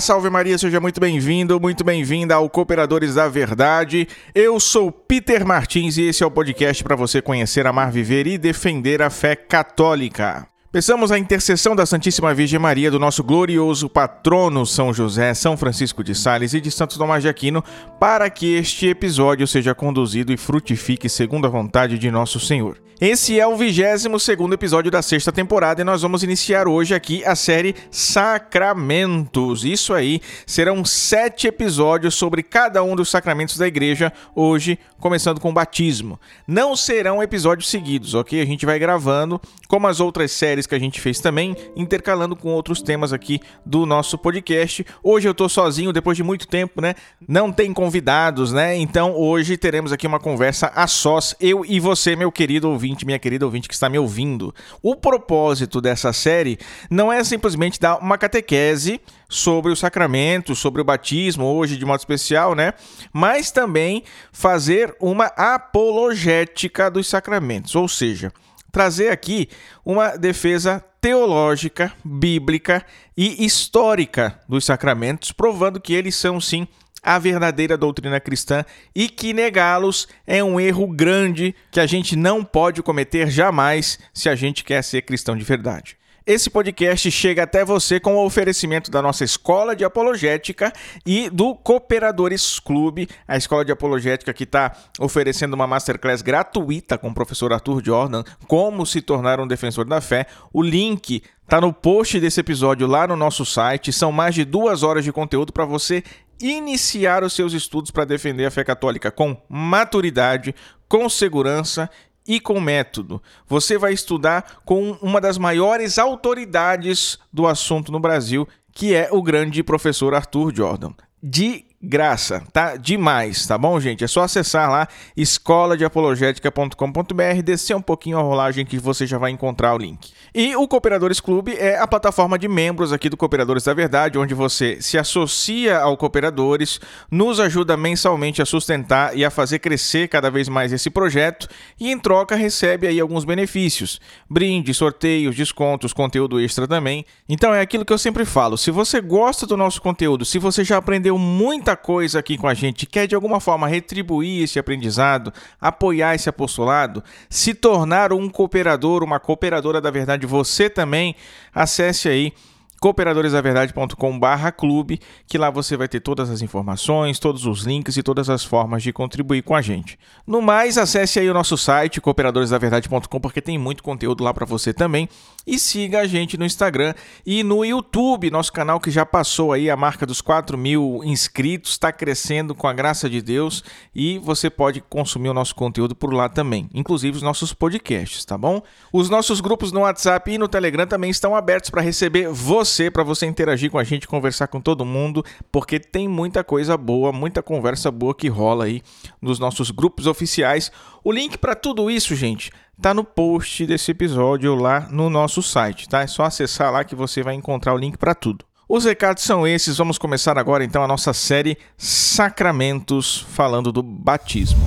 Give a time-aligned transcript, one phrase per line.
[0.00, 4.06] Salve Maria, seja muito bem-vindo, muito bem-vinda ao Cooperadores da Verdade.
[4.34, 8.36] Eu sou Peter Martins e esse é o podcast para você conhecer, amar, viver e
[8.36, 10.48] defender a fé católica.
[10.72, 16.02] Peçamos a intercessão da Santíssima Virgem Maria, do nosso glorioso patrono São José, São Francisco
[16.02, 17.62] de Sales e de Santo Tomás de Aquino,
[18.00, 22.78] para que este episódio seja conduzido e frutifique segundo a vontade de nosso Senhor.
[22.98, 27.22] Esse é o 22 segundo episódio da sexta temporada e nós vamos iniciar hoje aqui
[27.26, 29.66] a série Sacramentos.
[29.66, 35.50] Isso aí, serão sete episódios sobre cada um dos sacramentos da igreja, hoje começando com
[35.50, 36.18] o batismo.
[36.48, 38.40] Não serão episódios seguidos, ok?
[38.40, 39.38] A gente vai gravando,
[39.68, 43.84] como as outras séries que a gente fez também, intercalando com outros temas aqui do
[43.84, 44.86] nosso podcast.
[45.02, 46.94] Hoje eu tô sozinho, depois de muito tempo, né?
[47.26, 48.76] Não tem convidados, né?
[48.76, 53.18] Então hoje teremos aqui uma conversa a sós, eu e você, meu querido ouvinte, minha
[53.18, 54.54] querida ouvinte que está me ouvindo.
[54.80, 56.58] O propósito dessa série
[56.88, 61.98] não é simplesmente dar uma catequese sobre o sacramento, sobre o batismo, hoje de modo
[61.98, 62.72] especial, né?
[63.12, 68.32] Mas também fazer uma apologética dos sacramentos, ou seja,
[68.76, 69.48] trazer aqui
[69.82, 72.84] uma defesa teológica, bíblica
[73.16, 76.68] e histórica dos sacramentos, provando que eles são sim
[77.02, 82.44] a verdadeira doutrina cristã e que negá-los é um erro grande que a gente não
[82.44, 85.96] pode cometer jamais se a gente quer ser cristão de verdade.
[86.26, 90.72] Esse podcast chega até você com o oferecimento da nossa Escola de Apologética
[91.06, 97.10] e do Cooperadores Clube, a Escola de Apologética que está oferecendo uma masterclass gratuita com
[97.10, 100.26] o professor Arthur Jordan, como se tornar um defensor da fé.
[100.52, 103.92] O link está no post desse episódio lá no nosso site.
[103.92, 106.02] São mais de duas horas de conteúdo para você
[106.42, 110.56] iniciar os seus estudos para defender a fé católica com maturidade,
[110.88, 111.88] com segurança
[112.26, 113.22] e com método.
[113.46, 119.22] Você vai estudar com uma das maiores autoridades do assunto no Brasil, que é o
[119.22, 120.92] grande professor Arthur Jordan.
[121.22, 122.76] De graça, tá?
[122.76, 124.02] Demais, tá bom, gente?
[124.02, 129.74] É só acessar lá escoladeapologética.com.br, descer um pouquinho a rolagem que você já vai encontrar
[129.74, 130.12] o link.
[130.34, 134.34] E o Cooperadores Clube é a plataforma de membros aqui do Cooperadores da Verdade, onde
[134.34, 140.30] você se associa ao Cooperadores, nos ajuda mensalmente a sustentar e a fazer crescer cada
[140.30, 141.48] vez mais esse projeto
[141.78, 147.04] e em troca recebe aí alguns benefícios, brindes, sorteios, descontos, conteúdo extra também.
[147.28, 150.64] Então é aquilo que eu sempre falo, se você gosta do nosso conteúdo, se você
[150.64, 155.32] já aprendeu muita coisa aqui com a gente, quer de alguma forma retribuir esse aprendizado,
[155.60, 161.14] apoiar esse apostolado, se tornar um cooperador, uma cooperadora da verdade, você também,
[161.54, 162.32] acesse aí
[162.80, 168.44] cooperadoresdaverdade.com/clube, que lá você vai ter todas as informações, todos os links e todas as
[168.44, 169.98] formas de contribuir com a gente.
[170.26, 174.74] No mais, acesse aí o nosso site cooperadoresdaverdade.com porque tem muito conteúdo lá para você
[174.74, 175.08] também
[175.46, 176.92] e siga a gente no Instagram
[177.24, 181.72] e no YouTube, nosso canal que já passou aí a marca dos 4 mil inscritos,
[181.72, 183.62] está crescendo com a graça de Deus
[183.94, 188.36] e você pode consumir o nosso conteúdo por lá também, inclusive os nossos podcasts, tá
[188.36, 188.60] bom?
[188.92, 193.04] Os nossos grupos no WhatsApp e no Telegram também estão abertos para receber você, para
[193.04, 197.42] você interagir com a gente, conversar com todo mundo, porque tem muita coisa boa, muita
[197.42, 198.82] conversa boa que rola aí
[199.22, 200.72] nos nossos grupos oficiais.
[201.04, 202.50] O link para tudo isso, gente,
[202.80, 206.02] tá no post desse episódio lá no nosso site, tá?
[206.02, 208.44] É só acessar lá que você vai encontrar o link para tudo.
[208.68, 209.78] Os recados são esses.
[209.78, 214.60] Vamos começar agora então a nossa série Sacramentos, falando do batismo.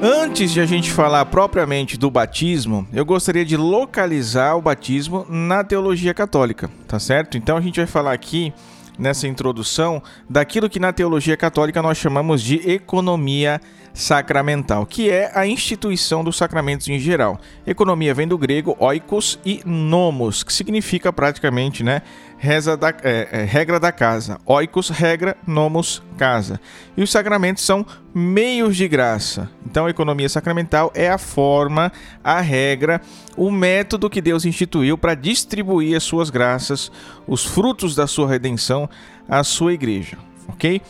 [0.00, 5.64] Antes de a gente falar propriamente do batismo, eu gostaria de localizar o batismo na
[5.64, 7.36] teologia católica, tá certo?
[7.36, 8.52] Então a gente vai falar aqui
[8.96, 10.00] nessa introdução
[10.30, 13.60] daquilo que na teologia católica nós chamamos de economia
[13.92, 17.40] sacramental, que é a instituição dos sacramentos em geral.
[17.66, 22.02] Economia vem do grego oikos e nomos, que significa praticamente, né,
[22.38, 24.38] reza da, é, é, regra da casa.
[24.46, 26.60] Oikos, regra, nomos, casa.
[26.96, 29.50] E os sacramentos são meios de graça.
[29.66, 31.92] Então, a economia sacramental é a forma,
[32.22, 33.02] a regra,
[33.36, 36.90] o método que Deus instituiu para distribuir as suas graças,
[37.26, 38.88] os frutos da sua redenção
[39.28, 40.16] à sua igreja,
[40.48, 40.80] ok?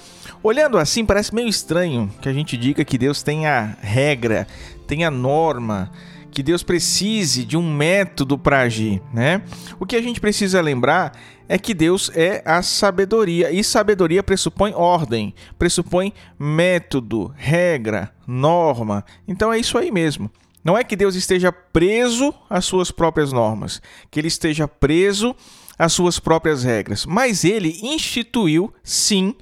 [0.43, 4.47] Olhando assim, parece meio estranho que a gente diga que Deus tem a regra,
[4.87, 5.91] tem a norma,
[6.31, 9.43] que Deus precise de um método para agir, né?
[9.81, 11.19] O que a gente precisa lembrar
[11.49, 19.05] é que Deus é a sabedoria e sabedoria pressupõe ordem, pressupõe método, regra, norma.
[19.27, 20.31] Então é isso aí mesmo.
[20.63, 23.81] Não é que Deus esteja preso às suas próprias normas,
[24.11, 25.35] que ele esteja preso
[25.79, 29.35] às suas próprias regras, mas ele instituiu sim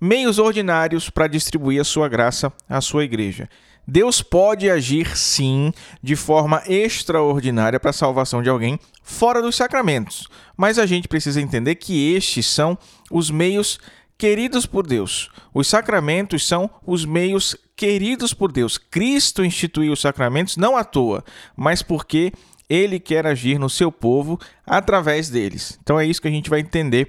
[0.00, 3.48] meios ordinários para distribuir a sua graça à sua igreja.
[3.90, 10.28] Deus pode agir sim de forma extraordinária para a salvação de alguém fora dos sacramentos,
[10.54, 12.76] mas a gente precisa entender que estes são
[13.10, 13.80] os meios
[14.18, 15.30] queridos por Deus.
[15.54, 18.76] Os sacramentos são os meios queridos por Deus.
[18.76, 21.24] Cristo instituiu os sacramentos não à toa,
[21.56, 22.30] mas porque
[22.68, 25.78] ele quer agir no seu povo através deles.
[25.82, 27.08] Então é isso que a gente vai entender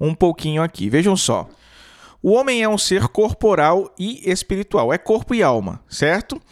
[0.00, 0.90] um pouquinho aqui.
[0.90, 1.48] Vejam só.
[2.28, 6.42] O homem é um ser corporal e espiritual, é corpo e alma, certo?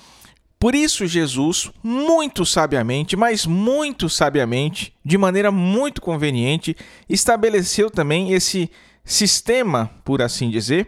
[0.56, 6.76] Por isso, Jesus, muito sabiamente, mas muito sabiamente, de maneira muito conveniente,
[7.08, 8.70] estabeleceu também esse
[9.04, 10.86] sistema, por assim dizer,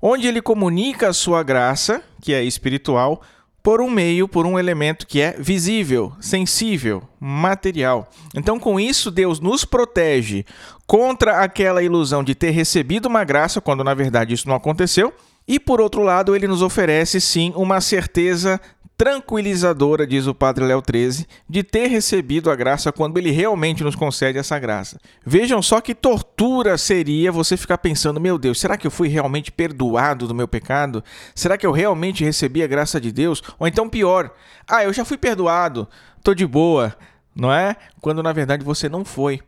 [0.00, 3.22] onde ele comunica a sua graça, que é espiritual,
[3.62, 8.08] por um meio, por um elemento que é visível, sensível, material.
[8.34, 10.44] Então, com isso, Deus nos protege
[10.86, 15.12] contra aquela ilusão de ter recebido uma graça, quando na verdade isso não aconteceu.
[15.46, 18.60] E por outro lado, ele nos oferece sim uma certeza
[19.00, 23.96] tranquilizadora, diz o Padre Léo 13, de ter recebido a graça quando ele realmente nos
[23.96, 25.00] concede essa graça.
[25.24, 29.50] Vejam só que tortura seria você ficar pensando: meu Deus, será que eu fui realmente
[29.50, 31.02] perdoado do meu pecado?
[31.34, 33.42] Será que eu realmente recebi a graça de Deus?
[33.58, 34.34] Ou então pior:
[34.68, 35.88] ah, eu já fui perdoado,
[36.22, 36.94] tô de boa,
[37.34, 37.76] não é?
[38.02, 39.40] Quando na verdade você não foi.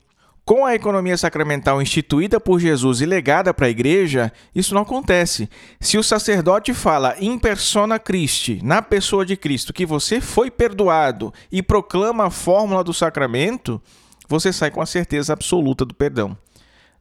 [0.45, 5.49] Com a economia sacramental instituída por Jesus e legada para a igreja, isso não acontece.
[5.81, 11.33] Se o sacerdote fala in persona Christi, na pessoa de Cristo, que você foi perdoado
[11.51, 13.81] e proclama a fórmula do sacramento,
[14.29, 16.37] você sai com a certeza absoluta do perdão.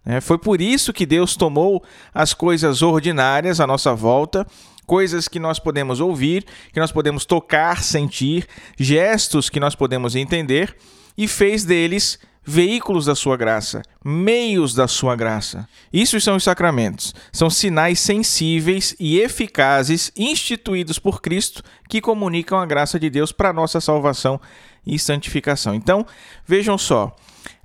[0.05, 1.83] É, foi por isso que Deus tomou
[2.13, 4.45] as coisas ordinárias à nossa volta,
[4.85, 8.47] coisas que nós podemos ouvir, que nós podemos tocar, sentir,
[8.77, 10.75] gestos que nós podemos entender,
[11.17, 15.67] e fez deles veículos da sua graça, meios da sua graça.
[15.93, 17.13] Isso são os sacramentos.
[17.31, 23.53] São sinais sensíveis e eficazes instituídos por Cristo que comunicam a graça de Deus para
[23.53, 24.39] nossa salvação
[24.85, 25.75] e santificação.
[25.75, 26.05] Então,
[26.45, 27.15] vejam só,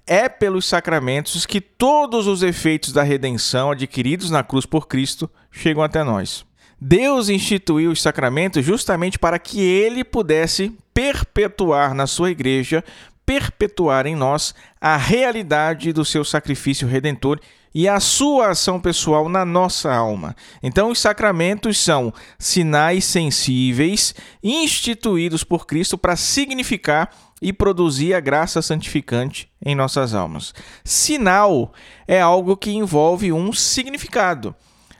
[0.06, 5.82] é pelos sacramentos que todos os efeitos da redenção adquiridos na cruz por Cristo chegam
[5.82, 6.44] até nós.
[6.78, 12.84] Deus instituiu os sacramentos justamente para que ele pudesse perpetuar na sua igreja
[13.26, 17.40] perpetuar em nós a realidade do seu sacrifício redentor
[17.74, 20.34] e a sua ação pessoal na nossa alma.
[20.62, 27.10] Então, os sacramentos são sinais sensíveis instituídos por Cristo para significar
[27.42, 30.54] e produzir a graça santificante em nossas almas.
[30.82, 31.74] Sinal
[32.08, 34.54] é algo que envolve um significado.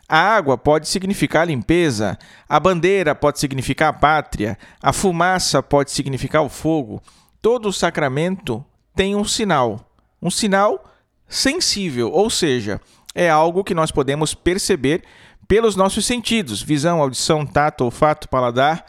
[0.09, 2.19] A água pode significar limpeza,
[2.49, 7.03] a bandeira pode significar a pátria, a fumaça pode significar o fogo
[7.47, 9.89] todo sacramento tem um sinal,
[10.21, 10.85] um sinal
[11.29, 12.81] sensível, ou seja,
[13.15, 15.05] é algo que nós podemos perceber
[15.47, 18.85] pelos nossos sentidos, visão, audição, tato, olfato, paladar.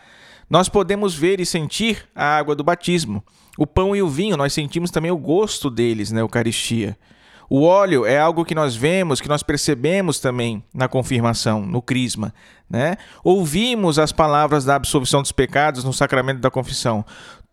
[0.50, 3.24] Nós podemos ver e sentir a água do batismo.
[3.60, 6.98] O pão e o vinho, nós sentimos também o gosto deles na Eucaristia.
[7.48, 12.34] O óleo é algo que nós vemos, que nós percebemos também na confirmação, no crisma.
[12.68, 12.98] Né?
[13.24, 17.06] Ouvimos as palavras da absolvição dos pecados no sacramento da confissão.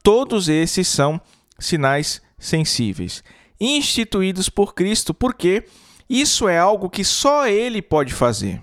[0.04, 1.18] Todos esses são
[1.58, 3.24] sinais sensíveis,
[3.58, 5.64] instituídos por Cristo, porque
[6.10, 8.60] isso é algo que só Ele pode fazer.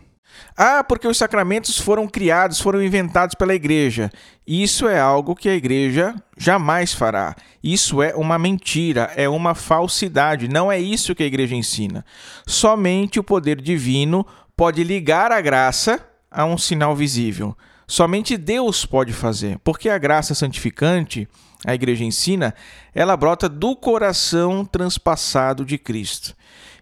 [0.55, 4.11] Ah, porque os sacramentos foram criados, foram inventados pela igreja.
[4.45, 7.35] Isso é algo que a igreja jamais fará.
[7.63, 10.47] Isso é uma mentira, é uma falsidade.
[10.47, 12.05] Não é isso que a igreja ensina.
[12.45, 14.23] Somente o poder divino
[14.55, 17.57] pode ligar a graça a um sinal visível.
[17.91, 21.27] Somente Deus pode fazer, porque a graça santificante,
[21.67, 22.55] a igreja ensina,
[22.95, 26.33] ela brota do coração transpassado de Cristo.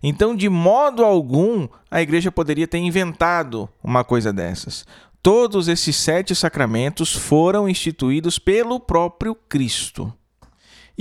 [0.04, 4.86] Então, de modo algum, a igreja poderia ter inventado uma coisa dessas.
[5.20, 10.14] Todos esses sete sacramentos foram instituídos pelo próprio Cristo.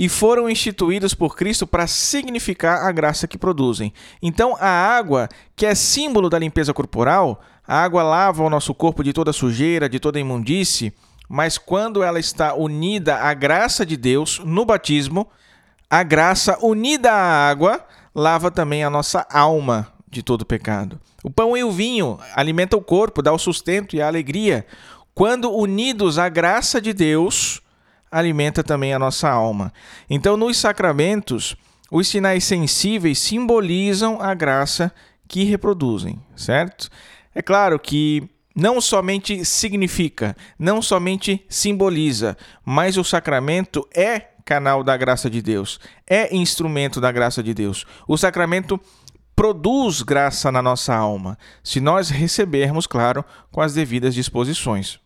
[0.01, 3.93] E foram instituídos por Cristo para significar a graça que produzem.
[4.21, 5.27] Então, a água,
[5.57, 9.89] que é símbolo da limpeza corporal, a água lava o nosso corpo de toda sujeira,
[9.89, 10.93] de toda imundície,
[11.27, 15.27] mas quando ela está unida à graça de Deus no batismo,
[15.89, 20.97] a graça unida à água lava também a nossa alma de todo pecado.
[21.21, 24.65] O pão e o vinho alimentam o corpo, dá o sustento e a alegria.
[25.13, 27.61] Quando unidos à graça de Deus,
[28.11, 29.71] alimenta também a nossa alma.
[30.09, 31.55] Então, nos sacramentos,
[31.91, 34.91] os sinais sensíveis simbolizam a graça
[35.27, 36.89] que reproduzem, certo?
[37.33, 42.35] É claro que não somente significa, não somente simboliza,
[42.65, 47.85] mas o sacramento é canal da graça de Deus, é instrumento da graça de Deus.
[48.07, 48.79] O sacramento
[49.35, 54.99] produz graça na nossa alma, se nós recebermos, claro, com as devidas disposições.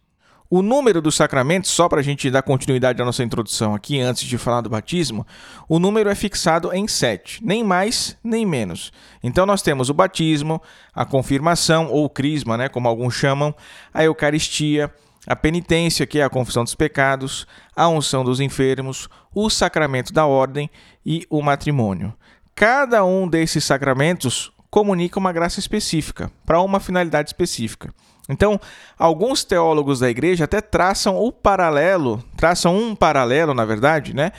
[0.50, 4.24] O número dos sacramentos, só para a gente dar continuidade à nossa introdução aqui, antes
[4.24, 5.26] de falar do batismo,
[5.68, 8.92] o número é fixado em sete, nem mais nem menos.
[9.24, 10.62] Então nós temos o batismo,
[10.94, 13.54] a confirmação, ou crisma, né, como alguns chamam,
[13.94, 14.94] a Eucaristia,
[15.26, 20.26] a penitência, que é a confissão dos pecados, a unção dos enfermos, o sacramento da
[20.26, 20.70] ordem
[21.06, 22.14] e o matrimônio.
[22.54, 27.94] Cada um desses sacramentos comunica uma graça específica, para uma finalidade específica.
[28.30, 28.60] Então,
[28.98, 34.32] alguns teólogos da igreja até traçam o paralelo, traçam um paralelo, na verdade, né,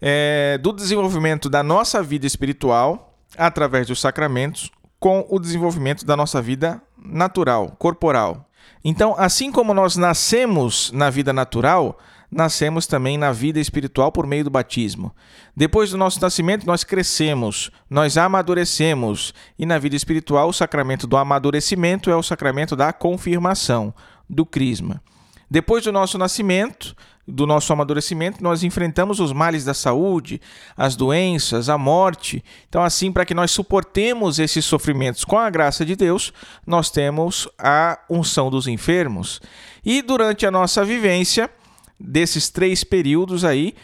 [0.00, 4.70] é, do desenvolvimento da nossa vida espiritual através dos sacramentos
[5.00, 8.48] com o desenvolvimento da nossa vida natural, corporal.
[8.84, 11.98] Então, assim como nós nascemos na vida natural,
[12.32, 15.14] nascemos também na vida espiritual por meio do batismo.
[15.54, 21.18] Depois do nosso nascimento, nós crescemos, nós amadurecemos, e na vida espiritual, o sacramento do
[21.18, 23.94] amadurecimento é o sacramento da confirmação,
[24.28, 25.02] do crisma.
[25.50, 26.96] Depois do nosso nascimento,
[27.28, 30.40] do nosso amadurecimento, nós enfrentamos os males da saúde,
[30.74, 32.42] as doenças, a morte.
[32.66, 36.32] Então, assim, para que nós suportemos esses sofrimentos com a graça de Deus,
[36.66, 39.40] nós temos a unção dos enfermos.
[39.84, 41.50] E durante a nossa vivência,
[42.02, 43.74] desses três períodos aí,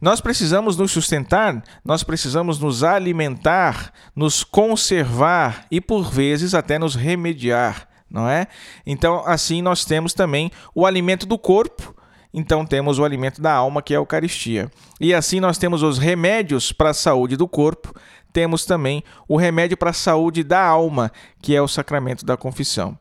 [0.00, 6.94] nós precisamos nos sustentar, nós precisamos nos alimentar, nos conservar e, por vezes, até nos
[6.94, 8.46] remediar, não é?
[8.86, 11.94] Então, assim, nós temos também o alimento do corpo,
[12.32, 14.70] então temos o alimento da alma, que é a Eucaristia.
[15.00, 17.92] E assim nós temos os remédios para a saúde do corpo,
[18.32, 21.10] temos também o remédio para a saúde da alma,
[21.42, 22.96] que é o sacramento da confissão.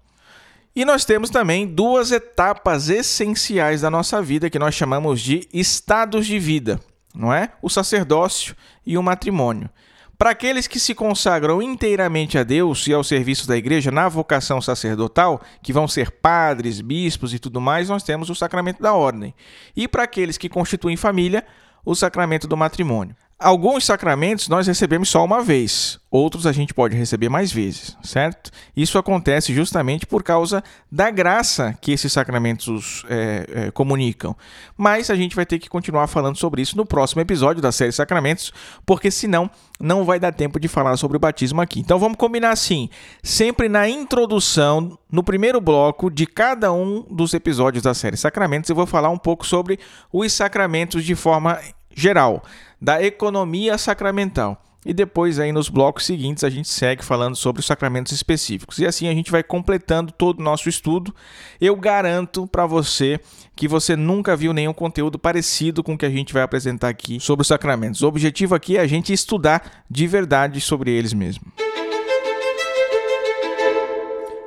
[0.77, 6.27] E nós temos também duas etapas essenciais da nossa vida que nós chamamos de estados
[6.27, 6.79] de vida,
[7.15, 7.49] não é?
[7.63, 8.55] O sacerdócio
[8.85, 9.71] e o matrimônio.
[10.19, 14.61] Para aqueles que se consagram inteiramente a Deus e ao serviço da igreja na vocação
[14.61, 19.33] sacerdotal, que vão ser padres, bispos e tudo mais, nós temos o sacramento da ordem.
[19.75, 21.43] E para aqueles que constituem família,
[21.83, 23.15] o sacramento do matrimônio.
[23.39, 28.49] Alguns sacramentos nós recebemos só uma vez, outros a gente pode receber mais vezes, certo?
[28.75, 34.35] Isso acontece justamente por causa da graça que esses sacramentos é, é, comunicam.
[34.75, 37.91] Mas a gente vai ter que continuar falando sobre isso no próximo episódio da série
[37.91, 38.51] Sacramentos,
[38.83, 41.79] porque senão não vai dar tempo de falar sobre o batismo aqui.
[41.79, 42.89] Então vamos combinar assim:
[43.21, 48.75] sempre na introdução, no primeiro bloco de cada um dos episódios da série Sacramentos, eu
[48.75, 49.77] vou falar um pouco sobre
[50.11, 51.59] os sacramentos de forma
[51.97, 52.43] geral
[52.79, 54.63] da economia sacramental.
[54.85, 58.79] E depois aí nos blocos seguintes a gente segue falando sobre os sacramentos específicos.
[58.79, 61.13] E assim a gente vai completando todo o nosso estudo.
[61.59, 63.19] Eu garanto para você
[63.53, 67.19] que você nunca viu nenhum conteúdo parecido com o que a gente vai apresentar aqui
[67.19, 68.01] sobre os sacramentos.
[68.01, 71.66] O objetivo aqui é a gente estudar de verdade sobre eles mesmo.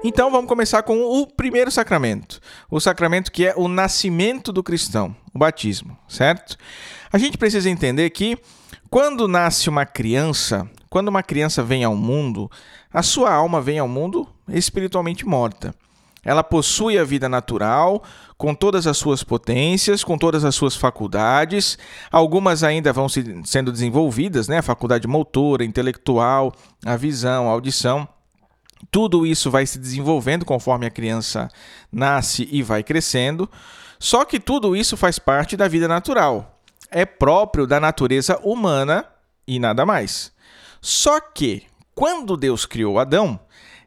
[0.03, 2.41] Então vamos começar com o primeiro sacramento,
[2.71, 6.57] o sacramento que é o nascimento do cristão, o batismo, certo?
[7.13, 8.39] A gente precisa entender que
[8.89, 12.51] quando nasce uma criança, quando uma criança vem ao mundo,
[12.91, 15.75] a sua alma vem ao mundo espiritualmente morta.
[16.25, 18.03] Ela possui a vida natural,
[18.39, 21.79] com todas as suas potências, com todas as suas faculdades.
[22.11, 24.59] Algumas ainda vão sendo desenvolvidas, né?
[24.59, 26.53] A faculdade motora, intelectual,
[26.85, 28.09] a visão, a audição.
[28.91, 31.49] Tudo isso vai se desenvolvendo conforme a criança
[31.93, 33.51] nasce e vai crescendo.
[33.99, 36.61] Só que tudo isso faz parte da vida natural.
[36.91, 39.05] É próprio da natureza humana
[39.47, 40.33] e nada mais.
[40.81, 43.39] Só que, quando Deus criou Adão,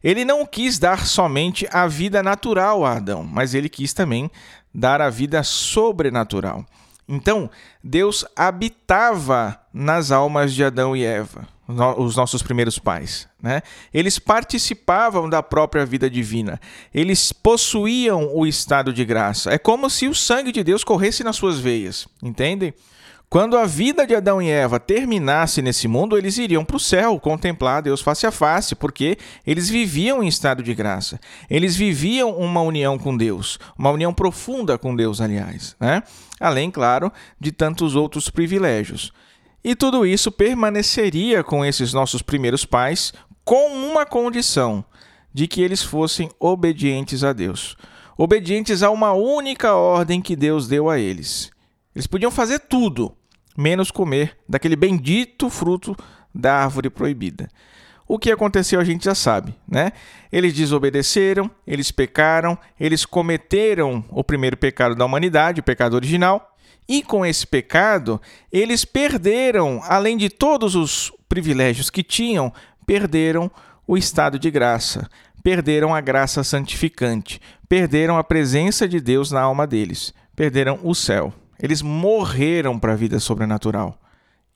[0.04, 4.30] ele não quis dar somente a vida natural a Adão, mas ele quis também
[4.74, 6.66] dar a vida sobrenatural.
[7.08, 7.50] Então,
[7.84, 13.28] Deus habitava nas almas de Adão e Eva os nossos primeiros pais.
[13.42, 13.62] Né?
[13.94, 16.60] Eles participavam da própria vida divina,
[16.94, 19.52] eles possuíam o estado de graça.
[19.52, 22.74] É como se o sangue de Deus corresse nas suas veias, entendem?
[23.34, 27.20] Quando a vida de Adão e Eva terminasse nesse mundo, eles iriam para o céu
[27.20, 31.20] contemplar Deus face a face, porque eles viviam em estado de graça.
[31.50, 35.76] Eles viviam uma união com Deus, uma união profunda com Deus, aliás.
[35.80, 36.04] Né?
[36.40, 39.12] Além, claro, de tantos outros privilégios.
[39.64, 43.14] E tudo isso permaneceria com esses nossos primeiros pais
[43.46, 44.84] com uma condição:
[45.34, 47.78] de que eles fossem obedientes a Deus.
[48.18, 51.52] Obedientes a uma única ordem que Deus deu a eles.
[51.96, 53.16] Eles podiam fazer tudo,
[53.58, 55.96] menos comer daquele bendito fruto
[56.34, 57.50] da árvore proibida.
[58.08, 59.92] O que aconteceu a gente já sabe, né?
[60.32, 66.53] Eles desobedeceram, eles pecaram, eles cometeram o primeiro pecado da humanidade, o pecado original,
[66.88, 68.22] e com esse pecado,
[68.52, 72.52] eles perderam, além de todos os privilégios que tinham,
[72.86, 73.50] perderam
[73.88, 75.10] o estado de graça,
[75.44, 81.34] perderam a graça santificante, perderam a presença de Deus na alma deles, perderam o céu.
[81.60, 83.98] Eles morreram para a vida sobrenatural.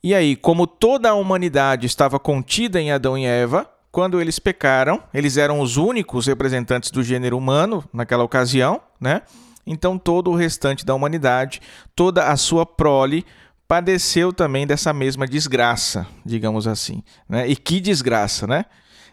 [0.02, 5.02] E aí, como toda a humanidade estava contida em Adão e Eva, quando eles pecaram,
[5.12, 9.22] eles eram os únicos representantes do gênero humano naquela ocasião, né?
[9.70, 11.60] Então todo o restante da humanidade,
[11.94, 13.24] toda a sua prole
[13.68, 17.46] padeceu também dessa mesma desgraça, digamos assim, né?
[17.46, 18.64] E que desgraça, né?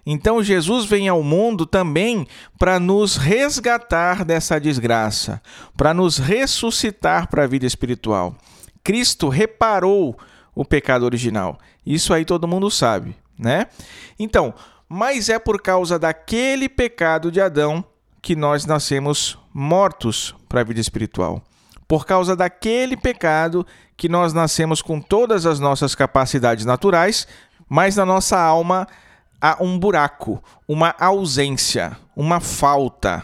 [0.06, 2.26] Então Jesus vem ao mundo também
[2.58, 5.42] para nos resgatar dessa desgraça,
[5.76, 8.34] para nos ressuscitar para a vida espiritual.
[8.82, 10.18] Cristo reparou
[10.56, 11.60] o pecado original.
[11.86, 13.68] Isso aí todo mundo sabe, né?
[14.18, 14.54] Então,
[14.88, 17.84] mas é por causa daquele pecado de Adão
[18.22, 21.42] que nós nascemos mortos para a vida espiritual.
[21.88, 27.26] Por causa daquele pecado que nós nascemos com todas as nossas capacidades naturais,
[27.70, 28.86] mas na nossa alma
[29.40, 33.24] há um buraco, uma ausência, uma falta,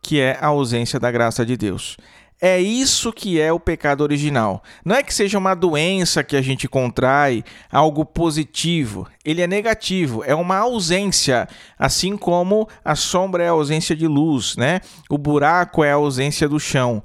[0.00, 1.96] que é a ausência da graça de Deus.
[2.40, 4.62] É isso que é o pecado original.
[4.84, 9.08] Não é que seja uma doença que a gente contrai, algo positivo.
[9.24, 14.56] Ele é negativo, é uma ausência, assim como a sombra é a ausência de luz,
[14.56, 14.80] né?
[15.10, 17.02] O buraco é a ausência do chão.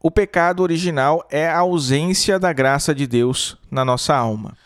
[0.00, 4.56] O pecado original é a ausência da graça de Deus na nossa alma.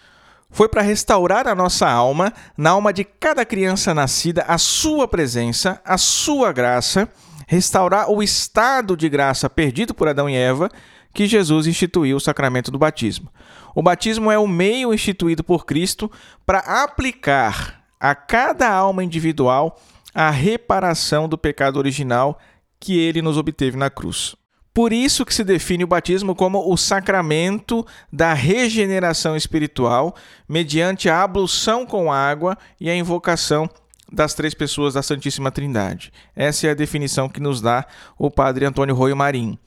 [0.56, 5.82] Foi para restaurar a nossa alma, na alma de cada criança nascida, a sua presença,
[5.84, 7.06] a sua graça
[7.46, 10.70] restaurar o estado de graça perdido por Adão e Eva,
[11.12, 13.30] que Jesus instituiu o sacramento do batismo.
[13.74, 16.10] O batismo é o meio instituído por Cristo
[16.46, 19.78] para aplicar a cada alma individual
[20.14, 22.38] a reparação do pecado original
[22.80, 24.34] que ele nos obteve na cruz.
[24.76, 30.14] Por isso que se define o batismo como o sacramento da regeneração espiritual,
[30.46, 33.70] mediante a ablução com água e a invocação
[34.12, 36.12] das três pessoas da Santíssima Trindade.
[36.36, 37.86] Essa é a definição que nos dá
[38.18, 39.58] o padre Antônio Roio Marim.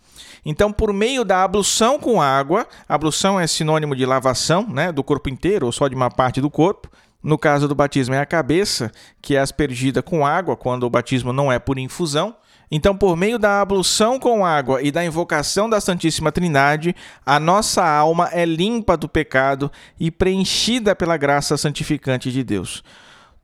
[0.45, 5.28] Então, por meio da ablução com água, ablução é sinônimo de lavação né, do corpo
[5.28, 6.88] inteiro ou só de uma parte do corpo.
[7.24, 8.91] No caso do batismo, é a cabeça,
[9.24, 12.36] que é aspergida com água quando o batismo não é por infusão.
[12.72, 17.84] Então, por meio da ablução com água e da invocação da Santíssima Trindade, a nossa
[17.84, 22.84] alma é limpa do pecado e preenchida pela graça santificante de Deus.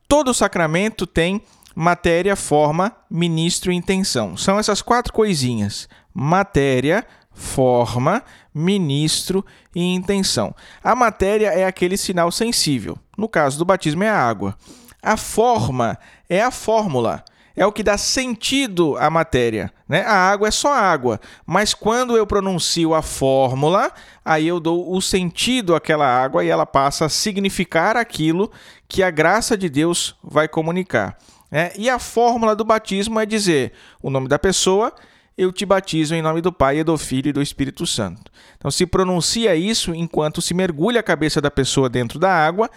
[0.06, 1.42] Todo sacramento tem
[1.74, 4.36] matéria, forma, ministro e intenção.
[4.36, 8.22] São essas quatro coisinhas: matéria, forma,
[8.54, 10.54] ministro e intenção.
[10.82, 12.96] A matéria é aquele sinal sensível.
[13.18, 14.56] No caso do batismo é a água.
[15.02, 17.24] A forma é a fórmula
[17.56, 19.72] é o que dá sentido à matéria.
[19.88, 20.02] Né?
[20.02, 23.90] A água é só água, mas quando eu pronuncio a fórmula,
[24.24, 28.52] aí eu dou o sentido àquela água e ela passa a significar aquilo
[28.86, 31.16] que a graça de Deus vai comunicar.
[31.50, 31.72] Né?
[31.76, 34.92] E a fórmula do batismo é dizer o nome da pessoa,
[35.38, 38.30] eu te batizo em nome do Pai, e do Filho e do Espírito Santo.
[38.56, 42.70] Então se pronuncia isso enquanto se mergulha a cabeça da pessoa dentro da água.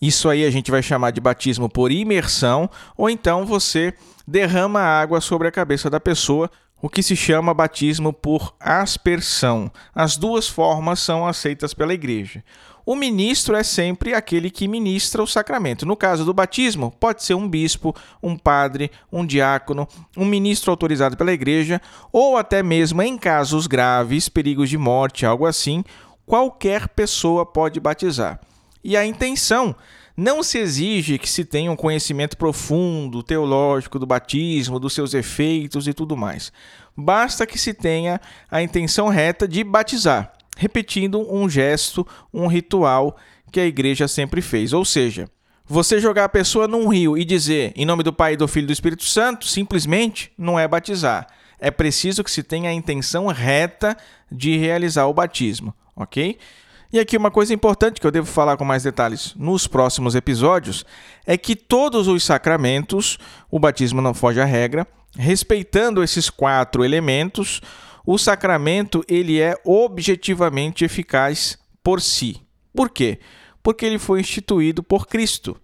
[0.00, 3.92] Isso aí a gente vai chamar de batismo por imersão, ou então você
[4.26, 9.70] derrama água sobre a cabeça da pessoa, o que se chama batismo por aspersão.
[9.94, 12.42] As duas formas são aceitas pela igreja.
[12.86, 15.84] O ministro é sempre aquele que ministra o sacramento.
[15.84, 19.86] No caso do batismo, pode ser um bispo, um padre, um diácono,
[20.16, 21.78] um ministro autorizado pela igreja,
[22.10, 25.84] ou até mesmo em casos graves, perigos de morte, algo assim,
[26.24, 28.40] qualquer pessoa pode batizar.
[28.82, 29.74] E a intenção
[30.16, 35.88] não se exige que se tenha um conhecimento profundo, teológico do batismo, dos seus efeitos
[35.88, 36.52] e tudo mais.
[36.96, 43.16] Basta que se tenha a intenção reta de batizar, repetindo um gesto, um ritual
[43.50, 44.72] que a igreja sempre fez.
[44.72, 45.28] Ou seja,
[45.64, 48.66] você jogar a pessoa num rio e dizer em nome do Pai, do Filho e
[48.66, 51.28] do Espírito Santo, simplesmente não é batizar.
[51.58, 53.96] É preciso que se tenha a intenção reta
[54.30, 56.38] de realizar o batismo, ok?
[56.92, 60.84] E aqui uma coisa importante que eu devo falar com mais detalhes nos próximos episódios
[61.24, 63.16] é que todos os sacramentos,
[63.48, 64.84] o batismo não foge à regra,
[65.16, 67.60] respeitando esses quatro elementos,
[68.04, 72.42] o sacramento ele é objetivamente eficaz por si.
[72.74, 73.20] Por quê?
[73.62, 75.56] Porque ele foi instituído por Cristo.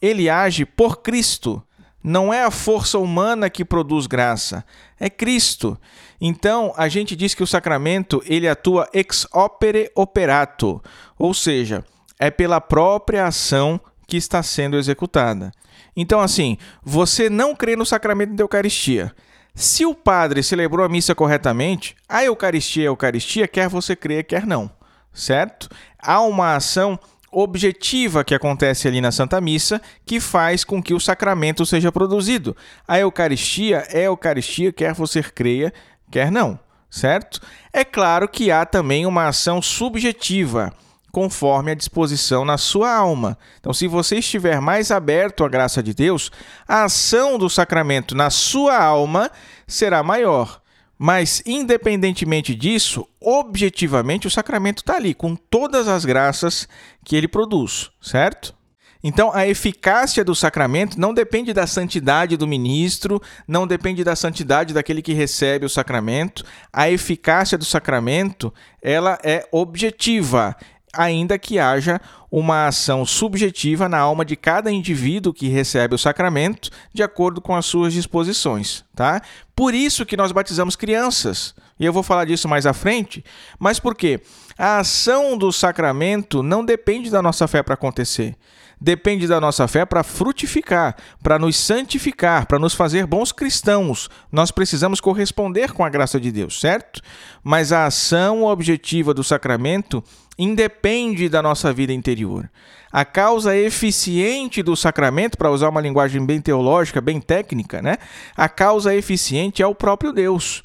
[0.00, 1.60] Ele age por Cristo.
[2.02, 4.64] Não é a força humana que produz graça,
[4.98, 5.78] é Cristo.
[6.20, 10.82] Então, a gente diz que o sacramento ele atua ex opere operato,
[11.18, 11.84] ou seja,
[12.18, 15.52] é pela própria ação que está sendo executada.
[15.96, 19.12] Então, assim, você não crê no sacramento da Eucaristia.
[19.54, 24.22] Se o padre celebrou a missa corretamente, a Eucaristia é a Eucaristia, quer você creia,
[24.22, 24.70] quer não,
[25.12, 25.68] certo?
[26.00, 26.98] Há uma ação
[27.30, 32.56] objetiva que acontece ali na Santa Missa que faz com que o sacramento seja produzido.
[32.86, 35.72] A Eucaristia é Eucaristia, quer você creia,
[36.10, 36.58] quer não,
[36.90, 37.40] certo?
[37.72, 40.72] É claro que há também uma ação subjetiva
[41.10, 43.38] conforme a disposição na sua alma.
[43.58, 46.30] Então, se você estiver mais aberto à graça de Deus,
[46.66, 49.30] a ação do sacramento na sua alma
[49.66, 50.60] será maior.
[50.98, 56.68] Mas, independentemente disso, objetivamente o sacramento está ali, com todas as graças
[57.04, 58.58] que ele produz, certo?
[59.02, 64.74] Então, a eficácia do sacramento não depende da santidade do ministro, não depende da santidade
[64.74, 66.44] daquele que recebe o sacramento.
[66.72, 70.56] A eficácia do sacramento, ela é objetiva
[70.98, 76.70] ainda que haja uma ação subjetiva na alma de cada indivíduo que recebe o sacramento,
[76.92, 79.22] de acordo com as suas disposições, tá?
[79.54, 81.54] Por isso que nós batizamos crianças.
[81.78, 83.24] E eu vou falar disso mais à frente,
[83.58, 84.20] mas por quê?
[84.58, 88.36] A ação do sacramento não depende da nossa fé para acontecer.
[88.80, 94.08] Depende da nossa fé para frutificar, para nos santificar, para nos fazer bons cristãos.
[94.30, 97.00] Nós precisamos corresponder com a graça de Deus, certo?
[97.42, 100.02] Mas a ação objetiva do sacramento
[100.38, 102.48] independe da nossa vida interior.
[102.92, 107.96] A causa eficiente do sacramento, para usar uma linguagem bem teológica, bem técnica, né?
[108.36, 110.62] A causa eficiente é o próprio Deus.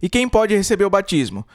[0.00, 1.46] E quem pode receber o batismo?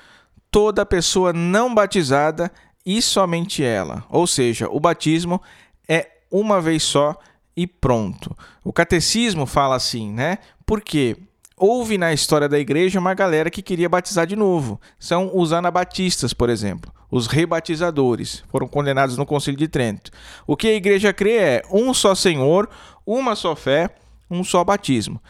[0.52, 2.52] Toda pessoa não batizada
[2.86, 4.06] e somente ela.
[4.10, 5.42] Ou seja, o batismo
[5.88, 7.18] é uma vez só
[7.56, 8.36] e pronto.
[8.64, 10.40] O catecismo fala assim, né?
[10.66, 11.16] Por quê?
[11.58, 14.80] Houve na história da igreja uma galera que queria batizar de novo.
[15.00, 16.92] São os anabatistas, por exemplo.
[17.10, 20.12] Os rebatizadores foram condenados no Concílio de Trento.
[20.46, 22.70] O que a igreja crê é um só Senhor,
[23.06, 23.90] uma só fé,
[24.30, 25.22] um só batismo.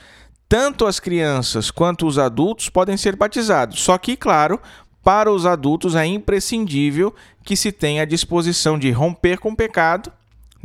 [0.50, 4.60] Tanto as crianças quanto os adultos podem ser batizados, só que, claro,
[5.04, 7.14] para os adultos é imprescindível
[7.44, 10.12] que se tenha a disposição de romper com o pecado,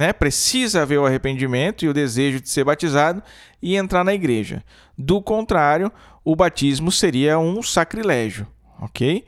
[0.01, 0.15] né?
[0.15, 3.23] precisa haver o arrependimento e o desejo de ser batizado
[3.61, 4.65] e entrar na igreja.
[4.97, 5.93] Do contrário,
[6.25, 8.47] o batismo seria um sacrilégio,
[8.81, 9.27] ok?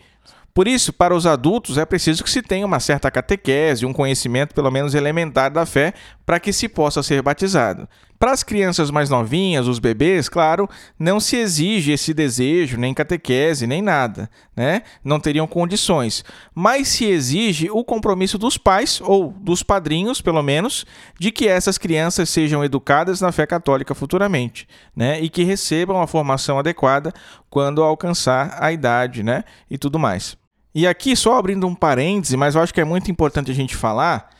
[0.54, 4.54] Por isso, para os adultos é preciso que se tenha uma certa catequese, um conhecimento
[4.54, 5.92] pelo menos elementar da fé,
[6.24, 7.86] para que se possa ser batizado.
[8.22, 13.66] Para as crianças mais novinhas, os bebês, claro, não se exige esse desejo, nem catequese,
[13.66, 14.82] nem nada, né?
[15.02, 16.24] Não teriam condições.
[16.54, 20.86] Mas se exige o compromisso dos pais, ou dos padrinhos, pelo menos,
[21.18, 25.20] de que essas crianças sejam educadas na fé católica futuramente, né?
[25.20, 27.12] E que recebam a formação adequada
[27.50, 29.42] quando alcançar a idade, né?
[29.68, 30.36] E tudo mais.
[30.72, 33.74] E aqui, só abrindo um parêntese, mas eu acho que é muito importante a gente
[33.74, 34.30] falar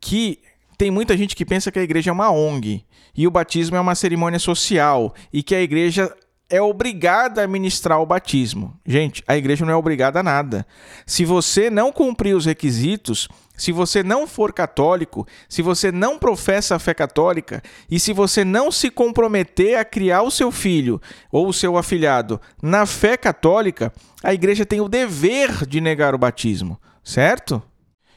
[0.00, 0.45] que
[0.76, 2.84] tem muita gente que pensa que a igreja é uma ONG
[3.16, 6.14] e o batismo é uma cerimônia social e que a igreja
[6.48, 8.78] é obrigada a ministrar o batismo.
[8.86, 10.66] Gente, a igreja não é obrigada a nada.
[11.04, 16.76] Se você não cumprir os requisitos, se você não for católico, se você não professa
[16.76, 21.00] a fé católica e se você não se comprometer a criar o seu filho
[21.32, 26.18] ou o seu afilhado na fé católica, a igreja tem o dever de negar o
[26.18, 27.62] batismo, certo?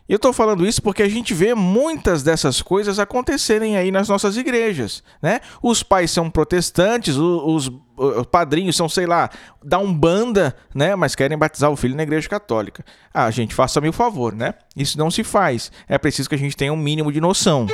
[0.09, 4.37] Eu estou falando isso porque a gente vê muitas dessas coisas acontecerem aí nas nossas
[4.37, 5.39] igrejas, né?
[5.61, 9.29] Os pais são protestantes, os, os padrinhos são, sei lá,
[9.63, 10.95] da Umbanda, né?
[10.95, 12.83] Mas querem batizar o filho na igreja católica.
[13.13, 14.55] Ah, gente, faça-me o favor, né?
[14.75, 15.71] Isso não se faz.
[15.87, 17.67] É preciso que a gente tenha um mínimo de noção.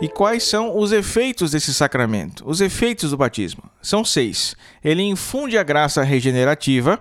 [0.00, 2.42] E quais são os efeitos desse sacramento?
[2.48, 4.56] Os efeitos do batismo são seis.
[4.82, 6.98] Ele infunde a graça regenerativa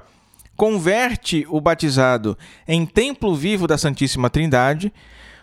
[0.57, 2.35] converte o batizado
[2.67, 4.91] em templo vivo da Santíssima Trindade,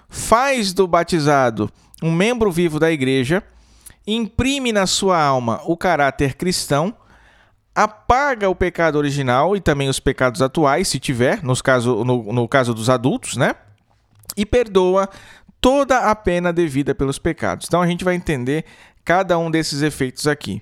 [0.09, 1.71] faz do batizado
[2.03, 3.43] um membro vivo da igreja,
[4.07, 6.95] imprime na sua alma o caráter cristão,
[7.75, 12.49] apaga o pecado original e também os pecados atuais, se tiver, nos caso, no, no
[12.49, 13.55] caso dos adultos, né?
[14.37, 15.09] E perdoa
[15.61, 17.67] toda a pena devida pelos pecados.
[17.67, 18.65] Então a gente vai entender
[19.05, 20.61] cada um desses efeitos aqui.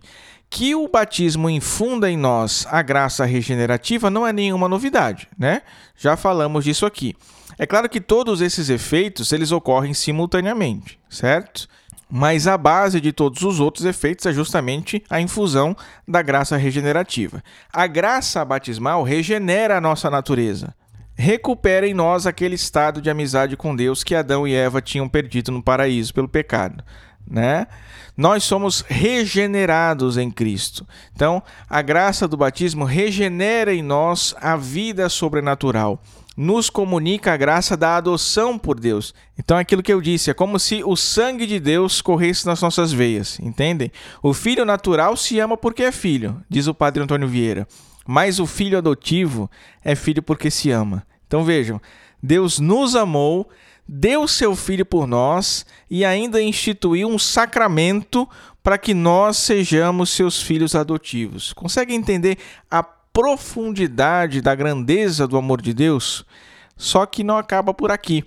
[0.53, 5.63] Que o batismo infunda em nós a graça regenerativa não é nenhuma novidade, né?
[5.97, 7.17] Já falamos disso aqui.
[7.59, 11.67] É claro que todos esses efeitos eles ocorrem simultaneamente, certo?
[12.07, 15.75] Mas a base de todos os outros efeitos é justamente a infusão
[16.07, 17.43] da graça regenerativa.
[17.73, 20.75] A graça batismal regenera a nossa natureza,
[21.15, 25.51] recupera em nós aquele estado de amizade com Deus que Adão e Eva tinham perdido
[25.51, 26.85] no paraíso pelo pecado
[27.29, 27.67] né?
[28.17, 30.87] Nós somos regenerados em Cristo.
[31.15, 36.03] Então, a graça do batismo regenera em nós a vida sobrenatural.
[36.37, 39.15] Nos comunica a graça da adoção por Deus.
[39.39, 42.61] Então, é aquilo que eu disse, é como se o sangue de Deus corresse nas
[42.61, 43.91] nossas veias, entendem?
[44.23, 47.67] O filho natural se ama porque é filho, diz o padre Antônio Vieira.
[48.07, 49.51] Mas o filho adotivo
[49.85, 51.07] é filho porque se ama.
[51.27, 51.81] Então vejam,
[52.23, 53.49] Deus nos amou,
[53.87, 58.29] deu seu filho por nós e ainda instituiu um sacramento
[58.63, 61.53] para que nós sejamos seus filhos adotivos.
[61.53, 62.39] Consegue entender
[62.71, 66.25] a profundidade da grandeza do amor de Deus?
[66.77, 68.25] Só que não acaba por aqui.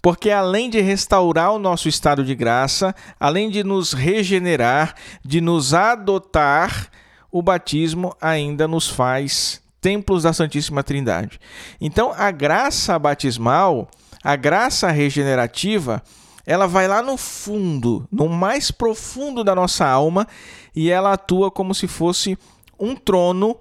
[0.00, 5.72] Porque além de restaurar o nosso estado de graça, além de nos regenerar, de nos
[5.72, 6.88] adotar,
[7.30, 11.40] o batismo ainda nos faz templos da Santíssima Trindade.
[11.80, 13.88] Então, a graça batismal,
[14.22, 16.02] a graça regenerativa,
[16.46, 20.26] ela vai lá no fundo, no mais profundo da nossa alma,
[20.74, 22.36] e ela atua como se fosse
[22.78, 23.56] um trono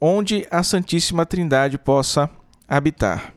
[0.00, 2.28] onde a Santíssima Trindade possa
[2.68, 3.32] habitar.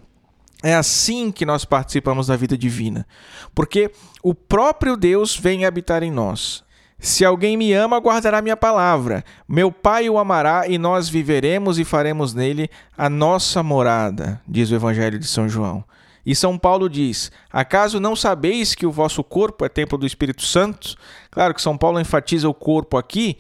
[0.61, 3.07] É assim que nós participamos da vida divina,
[3.55, 6.63] porque o próprio Deus vem habitar em nós.
[6.99, 9.23] Se alguém me ama, guardará minha palavra.
[9.47, 14.75] Meu Pai o amará e nós viveremos e faremos nele a nossa morada, diz o
[14.75, 15.81] Evangelho de São João.
[16.29, 20.43] E São Paulo diz: Acaso não sabeis que o vosso corpo é templo do Espírito
[20.43, 20.95] Santo?
[21.31, 23.35] Claro que São Paulo enfatiza o corpo aqui,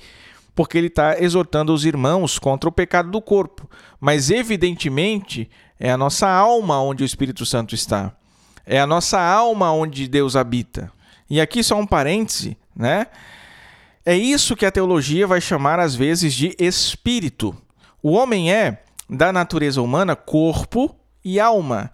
[0.55, 3.69] porque ele está exortando os irmãos contra o pecado do corpo.
[3.99, 5.47] Mas, evidentemente,
[5.79, 8.11] é a nossa alma onde o Espírito Santo está.
[8.65, 10.91] É a nossa alma onde Deus habita.
[11.29, 13.05] E aqui só um parêntese, né?
[14.03, 17.55] É isso que a teologia vai chamar às vezes de espírito.
[18.01, 21.91] O homem é, da natureza humana, corpo e alma.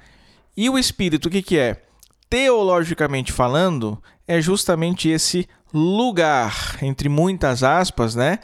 [0.56, 1.82] E o espírito, o que, que é?
[2.30, 8.40] Teologicamente falando, é justamente esse lugar, entre muitas aspas, né?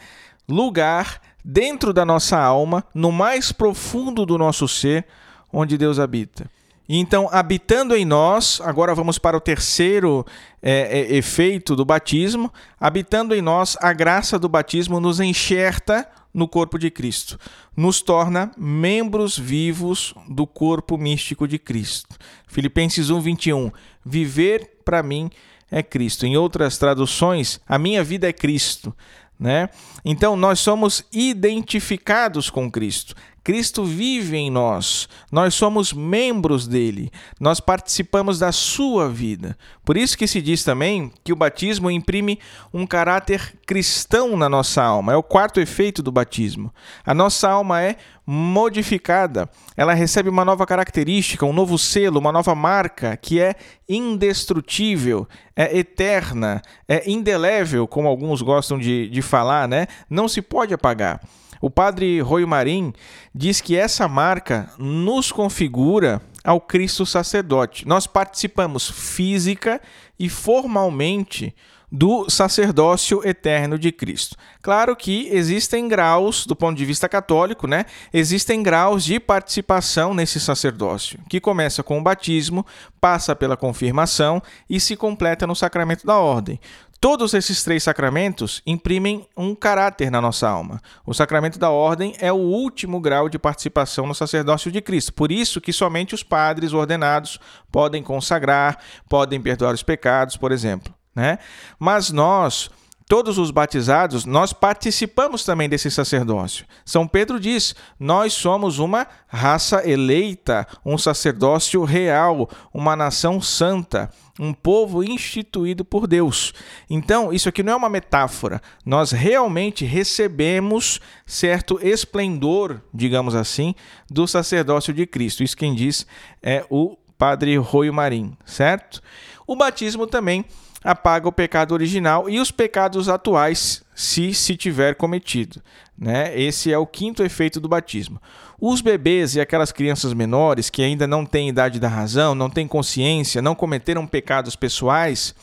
[0.48, 5.06] Lugar dentro da nossa alma, no mais profundo do nosso ser,
[5.52, 6.50] onde Deus habita.
[6.88, 10.26] Então, habitando em nós, agora vamos para o terceiro
[10.60, 12.52] é, é, efeito do batismo.
[12.78, 17.38] Habitando em nós, a graça do batismo nos enxerta no corpo de Cristo,
[17.76, 22.16] nos torna membros vivos do corpo místico de Cristo.
[22.46, 23.70] Filipenses 1, 21.
[24.04, 25.30] Viver para mim
[25.70, 26.26] é Cristo.
[26.26, 28.94] Em outras traduções, a minha vida é Cristo.
[29.38, 29.68] Né?
[30.04, 33.14] Então, nós somos identificados com Cristo.
[33.44, 39.56] Cristo vive em nós, nós somos membros dele, nós participamos da sua vida.
[39.84, 42.38] Por isso que se diz também que o batismo imprime
[42.72, 45.12] um caráter cristão na nossa alma.
[45.12, 46.72] É o quarto efeito do batismo.
[47.04, 52.54] A nossa alma é modificada, ela recebe uma nova característica, um novo selo, uma nova
[52.54, 53.56] marca que é
[53.88, 55.26] indestrutível,
[55.56, 59.88] é eterna, é indelével, como alguns gostam de, de falar, né?
[60.08, 61.20] Não se pode apagar.
[61.62, 62.92] O padre Rui Marim
[63.32, 67.86] diz que essa marca nos configura ao Cristo sacerdote.
[67.86, 69.80] Nós participamos física
[70.18, 71.54] e formalmente
[71.94, 74.34] do sacerdócio eterno de Cristo.
[74.60, 77.84] Claro que existem graus, do ponto de vista católico, né?
[78.12, 82.66] Existem graus de participação nesse sacerdócio, que começa com o batismo,
[83.00, 86.58] passa pela confirmação e se completa no sacramento da ordem.
[87.02, 90.80] Todos esses três sacramentos imprimem um caráter na nossa alma.
[91.04, 95.12] O sacramento da ordem é o último grau de participação no sacerdócio de Cristo.
[95.12, 97.40] Por isso que somente os padres ordenados
[97.72, 100.94] podem consagrar, podem perdoar os pecados, por exemplo.
[101.12, 101.40] Né?
[101.76, 102.70] Mas nós,
[103.12, 106.64] todos os batizados, nós participamos também desse sacerdócio.
[106.82, 114.54] São Pedro diz: nós somos uma raça eleita, um sacerdócio real, uma nação santa, um
[114.54, 116.54] povo instituído por Deus.
[116.88, 118.62] Então, isso aqui não é uma metáfora.
[118.82, 123.74] Nós realmente recebemos certo esplendor, digamos assim,
[124.10, 125.42] do sacerdócio de Cristo.
[125.42, 126.06] Isso quem diz
[126.42, 129.02] é o padre Rui Marim, certo?
[129.46, 130.46] O batismo também
[130.84, 135.62] apaga o pecado original e os pecados atuais, se se tiver cometido.
[135.96, 136.38] Né?
[136.38, 138.20] Esse é o quinto efeito do batismo.
[138.60, 142.66] Os bebês e aquelas crianças menores que ainda não têm idade da razão, não têm
[142.66, 145.34] consciência, não cometeram pecados pessoais,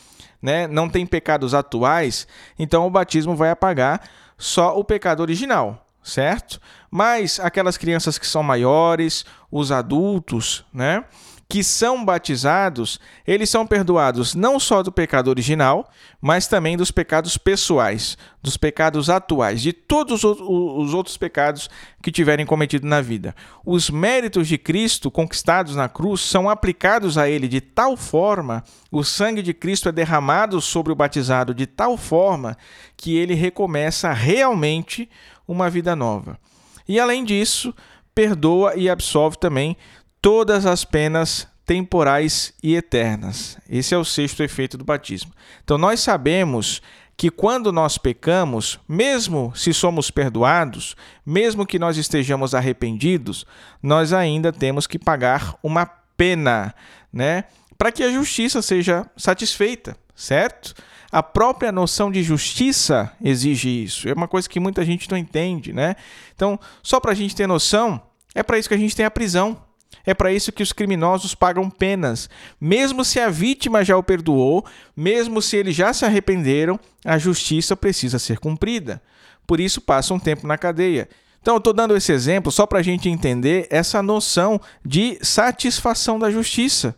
[0.42, 0.66] né?
[0.66, 2.26] não têm pecados atuais,
[2.58, 4.02] então o batismo vai apagar
[4.36, 6.60] só o pecado original, certo?
[6.90, 11.04] Mas aquelas crianças que são maiores, os adultos, né?
[11.50, 17.36] Que são batizados, eles são perdoados não só do pecado original, mas também dos pecados
[17.36, 21.68] pessoais, dos pecados atuais, de todos os outros pecados
[22.00, 23.34] que tiverem cometido na vida.
[23.66, 29.02] Os méritos de Cristo conquistados na cruz são aplicados a ele de tal forma, o
[29.02, 32.56] sangue de Cristo é derramado sobre o batizado de tal forma
[32.96, 35.10] que ele recomeça realmente
[35.48, 36.38] uma vida nova.
[36.86, 37.74] E além disso,
[38.14, 39.76] perdoa e absolve também
[40.20, 43.56] todas as penas temporais e eternas.
[43.68, 45.32] Esse é o sexto efeito do batismo.
[45.62, 46.82] Então, nós sabemos
[47.16, 53.44] que quando nós pecamos, mesmo se somos perdoados, mesmo que nós estejamos arrependidos,
[53.82, 56.74] nós ainda temos que pagar uma pena,
[57.12, 57.44] né?
[57.76, 60.74] Para que a justiça seja satisfeita, certo?
[61.12, 64.08] A própria noção de justiça exige isso.
[64.08, 65.96] É uma coisa que muita gente não entende, né?
[66.34, 68.00] Então, só para a gente ter noção,
[68.34, 69.60] é para isso que a gente tem a prisão.
[70.04, 72.28] É para isso que os criminosos pagam penas.
[72.60, 74.64] Mesmo se a vítima já o perdoou,
[74.96, 79.02] mesmo se eles já se arrependeram, a justiça precisa ser cumprida.
[79.46, 81.08] Por isso passa um tempo na cadeia.
[81.42, 86.18] Então, eu estou dando esse exemplo só para a gente entender essa noção de satisfação
[86.18, 86.94] da justiça.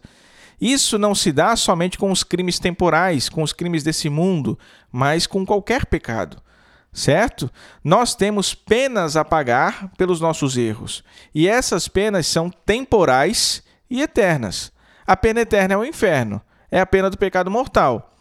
[0.60, 4.58] Isso não se dá somente com os crimes temporais, com os crimes desse mundo,
[4.90, 6.42] mas com qualquer pecado.
[6.92, 7.50] Certo?
[7.82, 11.02] Nós temos penas a pagar pelos nossos erros.
[11.34, 14.70] E essas penas são temporais e eternas.
[15.06, 18.14] A pena eterna é o inferno, é a pena do pecado mortal.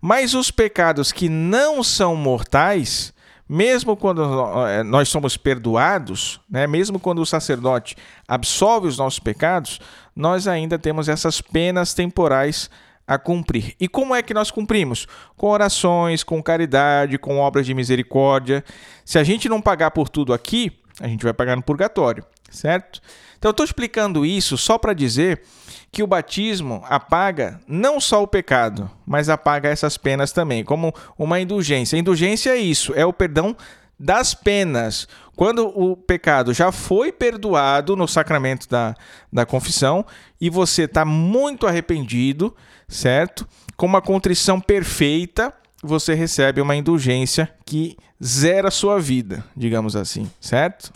[0.00, 3.12] Mas os pecados que não são mortais,
[3.48, 4.22] mesmo quando
[4.66, 9.80] eh, nós somos perdoados, né, mesmo quando o sacerdote absolve os nossos pecados,
[10.14, 12.70] nós ainda temos essas penas temporais
[13.06, 13.74] a cumprir.
[13.78, 15.06] E como é que nós cumprimos?
[15.36, 18.64] Com orações, com caridade, com obras de misericórdia.
[19.04, 23.00] Se a gente não pagar por tudo aqui, a gente vai pagar no purgatório, certo?
[23.38, 25.42] Então eu estou explicando isso só para dizer
[25.92, 31.40] que o batismo apaga não só o pecado, mas apaga essas penas também, como uma
[31.40, 31.96] indulgência.
[31.96, 33.56] A indulgência é isso, é o perdão
[33.98, 35.08] das penas.
[35.34, 38.94] Quando o pecado já foi perdoado no sacramento da,
[39.32, 40.04] da confissão
[40.40, 42.54] e você está muito arrependido,
[42.88, 43.46] certo?
[43.76, 50.30] Com uma contrição perfeita, você recebe uma indulgência que zera a sua vida, digamos assim,
[50.40, 50.92] certo?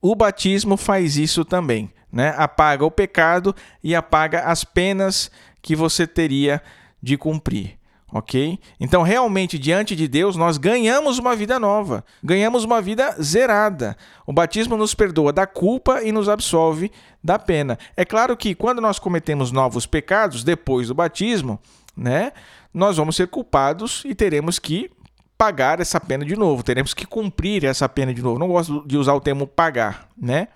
[0.00, 2.34] O batismo faz isso também né?
[2.36, 5.30] Apaga o pecado e apaga as penas
[5.62, 6.62] que você teria
[7.02, 7.77] de cumprir.
[8.10, 8.58] Ok?
[8.80, 13.96] Então, realmente, diante de Deus, nós ganhamos uma vida nova, ganhamos uma vida zerada.
[14.26, 16.90] O batismo nos perdoa da culpa e nos absolve
[17.22, 17.78] da pena.
[17.96, 21.60] É claro que quando nós cometemos novos pecados depois do batismo,
[21.94, 22.32] né,
[22.72, 24.90] nós vamos ser culpados e teremos que
[25.36, 28.38] pagar essa pena de novo, teremos que cumprir essa pena de novo.
[28.38, 30.48] Não gosto de usar o termo pagar, né?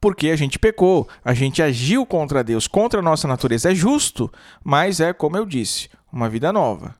[0.00, 3.72] porque a gente pecou, a gente agiu contra Deus, contra a nossa natureza.
[3.72, 4.30] É justo,
[4.62, 6.94] mas é, como eu disse, uma vida nova.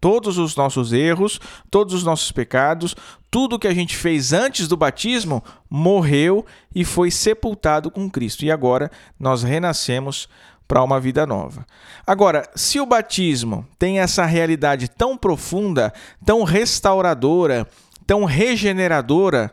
[0.00, 1.38] Todos os nossos erros,
[1.70, 2.96] todos os nossos pecados,
[3.30, 8.44] tudo que a gente fez antes do batismo morreu e foi sepultado com Cristo.
[8.44, 10.28] E agora nós renascemos
[10.66, 11.66] para uma vida nova.
[12.04, 15.92] Agora, se o batismo tem essa realidade tão profunda,
[16.24, 17.68] tão restauradora,
[18.06, 19.50] tão regeneradora,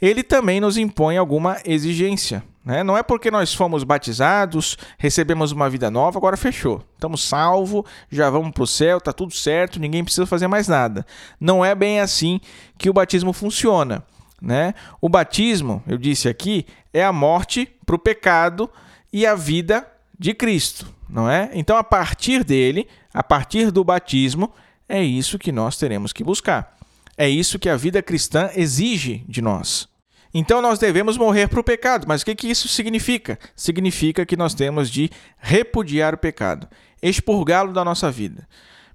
[0.00, 2.44] ele também nos impõe alguma exigência.
[2.68, 2.84] Né?
[2.84, 6.84] Não é porque nós fomos batizados, recebemos uma vida nova, agora fechou.
[6.92, 11.06] Estamos salvos, já vamos para o céu, está tudo certo, ninguém precisa fazer mais nada.
[11.40, 12.38] Não é bem assim
[12.76, 14.04] que o batismo funciona.
[14.38, 14.74] Né?
[15.00, 18.68] O batismo, eu disse aqui, é a morte para o pecado
[19.10, 21.48] e a vida de Cristo, não é?
[21.54, 24.52] Então, a partir dele, a partir do batismo,
[24.86, 26.76] é isso que nós teremos que buscar.
[27.16, 29.87] É isso que a vida cristã exige de nós.
[30.32, 32.06] Então nós devemos morrer para o pecado.
[32.06, 33.38] Mas o que, que isso significa?
[33.56, 36.68] Significa que nós temos de repudiar o pecado,
[37.02, 38.46] expurgá-lo da nossa vida.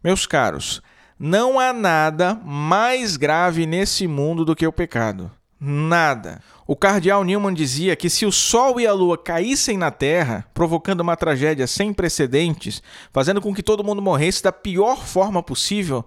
[0.04, 0.82] Meus caros,
[1.18, 5.32] não há nada mais grave nesse mundo do que o pecado.
[5.66, 6.42] Nada.
[6.68, 11.00] O cardeal Newman dizia que se o Sol e a Lua caíssem na Terra, provocando
[11.00, 16.06] uma tragédia sem precedentes, fazendo com que todo mundo morresse da pior forma possível,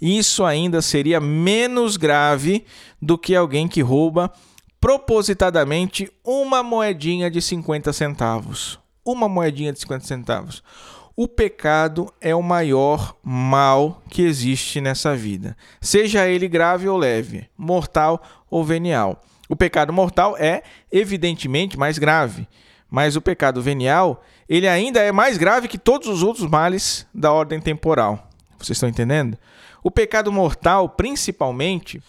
[0.00, 2.66] isso ainda seria menos grave
[3.00, 4.30] do que alguém que rouba
[4.80, 8.78] propositadamente uma moedinha de 50 centavos.
[9.04, 10.62] Uma moedinha de 50 centavos.
[11.16, 17.48] O pecado é o maior mal que existe nessa vida, seja ele grave ou leve,
[17.58, 19.20] mortal ou venial.
[19.48, 20.62] O pecado mortal é
[20.92, 22.46] evidentemente mais grave,
[22.88, 27.32] mas o pecado venial, ele ainda é mais grave que todos os outros males da
[27.32, 28.28] ordem temporal.
[28.56, 29.36] Vocês estão entendendo?
[29.82, 32.00] O pecado mortal, principalmente,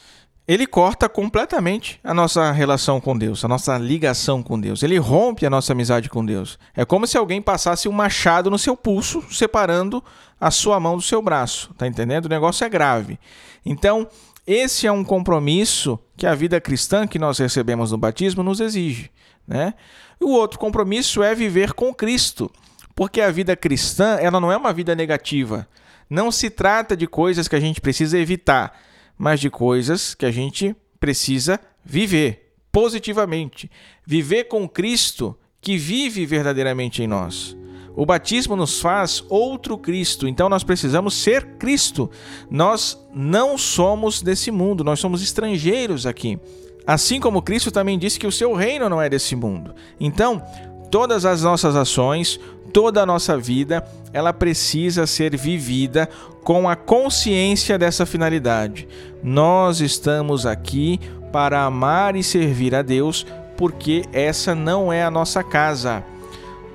[0.50, 4.82] ele corta completamente a nossa relação com Deus, a nossa ligação com Deus.
[4.82, 6.58] Ele rompe a nossa amizade com Deus.
[6.76, 10.04] É como se alguém passasse um machado no seu pulso, separando
[10.42, 11.72] a sua mão do seu braço.
[11.78, 12.26] Tá entendendo?
[12.26, 13.20] O negócio é grave.
[13.64, 14.08] Então,
[14.48, 19.12] esse é um compromisso que a vida cristã que nós recebemos no batismo nos exige,
[19.48, 19.76] né?
[20.20, 22.52] E o outro compromisso é viver com Cristo,
[22.96, 25.68] porque a vida cristã, ela não é uma vida negativa.
[26.10, 28.89] Não se trata de coisas que a gente precisa evitar,
[29.20, 33.70] mas de coisas que a gente precisa viver positivamente.
[34.06, 37.58] Viver com Cristo que vive verdadeiramente em nós.
[37.98, 42.10] O batismo nos faz outro Cristo, então nós precisamos ser Cristo.
[42.50, 46.40] Nós não somos desse mundo, nós somos estrangeiros aqui.
[46.88, 49.76] Assim como Cristo também disse que o seu reino não é desse mundo.
[50.00, 50.42] Então,
[50.90, 52.40] todas as nossas ações,
[52.74, 56.10] toda a nossa vida, ela precisa ser vivida
[56.44, 58.88] com a consciência dessa finalidade.
[59.24, 61.00] Nós estamos aqui
[61.32, 63.26] para amar e servir a Deus,
[63.58, 66.04] porque essa não é a nossa casa.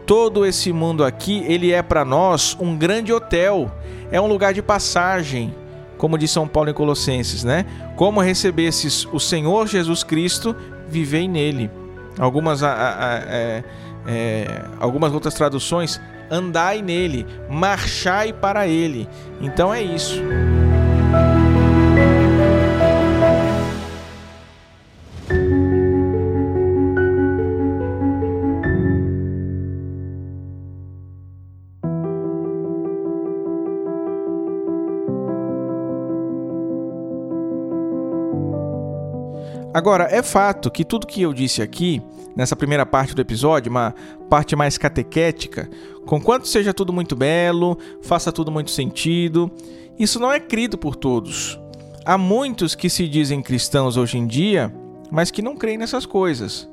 [0.06, 3.72] Todo esse mundo aqui, ele é para nós um grande hotel,
[4.10, 5.54] é um lugar de passagem,
[5.96, 7.64] como diz São Paulo em Colossenses, né?
[7.96, 10.54] Como recebesses o Senhor Jesus Cristo,
[10.88, 11.70] vivei nele.
[12.18, 13.64] Algumas, a, a, a,
[14.06, 16.00] é, algumas outras traduções,
[16.30, 19.08] andai nele, marchai para ele.
[19.40, 20.22] Então é isso.
[39.74, 42.00] Agora, é fato que tudo que eu disse aqui,
[42.36, 43.94] nessa primeira parte do episódio, uma
[44.28, 45.68] parte mais catequética,
[46.04, 49.50] conquanto seja tudo muito belo, faça tudo muito sentido,
[49.98, 51.58] isso não é crido por todos.
[52.04, 54.74] Há muitos que se dizem cristãos hoje em dia,
[55.10, 56.68] mas que não creem nessas coisas.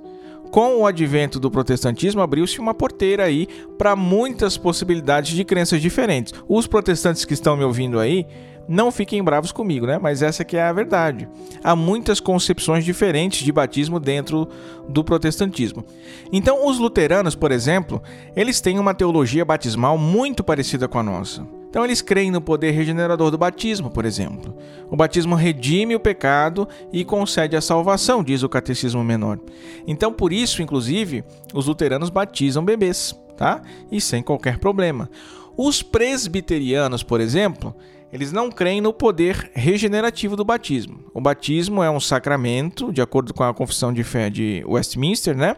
[0.51, 3.47] Com o advento do protestantismo, abriu-se uma porteira aí
[3.77, 6.33] para muitas possibilidades de crenças diferentes.
[6.49, 8.27] Os protestantes que estão me ouvindo aí,
[8.67, 9.97] não fiquem bravos comigo, né?
[9.97, 11.27] Mas essa que é a verdade.
[11.63, 14.47] Há muitas concepções diferentes de batismo dentro
[14.87, 15.85] do protestantismo.
[16.31, 18.01] Então, os luteranos, por exemplo,
[18.35, 21.45] eles têm uma teologia batismal muito parecida com a nossa.
[21.71, 24.53] Então eles creem no poder regenerador do batismo, por exemplo.
[24.89, 29.39] O batismo redime o pecado e concede a salvação, diz o catecismo menor.
[29.87, 33.61] Então por isso, inclusive, os luteranos batizam bebês, tá?
[33.89, 35.09] E sem qualquer problema.
[35.55, 37.73] Os presbiterianos, por exemplo,
[38.11, 41.09] eles não creem no poder regenerativo do batismo.
[41.13, 45.55] O batismo é um sacramento, de acordo com a confissão de fé de Westminster, né?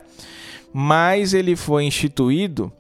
[0.71, 2.71] Mas ele foi instituído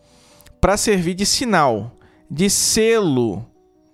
[0.61, 1.97] para servir de sinal,
[2.29, 3.45] de selo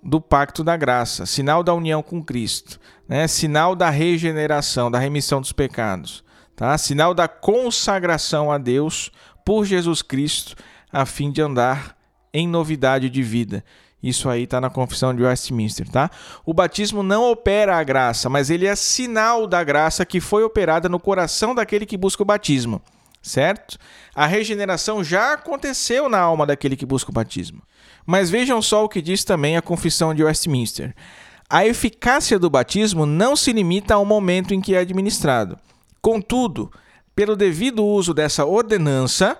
[0.02, 2.78] do pacto da graça, sinal da união com Cristo,
[3.08, 3.26] né?
[3.26, 6.22] Sinal da regeneração, da remissão dos pecados,
[6.54, 6.76] tá?
[6.76, 9.10] Sinal da consagração a Deus
[9.44, 10.56] por Jesus Cristo,
[10.92, 11.96] a fim de andar
[12.32, 13.64] em novidade de vida.
[14.02, 16.10] Isso aí está na confissão de Westminster, tá?
[16.44, 20.88] O batismo não opera a graça, mas ele é sinal da graça que foi operada
[20.88, 22.80] no coração daquele que busca o batismo,
[23.20, 23.78] certo?
[24.14, 27.62] A regeneração já aconteceu na alma daquele que busca o batismo.
[28.06, 30.94] Mas vejam só o que diz também a confissão de Westminster.
[31.48, 35.58] A eficácia do batismo não se limita ao momento em que é administrado.
[36.00, 36.72] Contudo,
[37.14, 39.36] pelo devido uso dessa ordenança,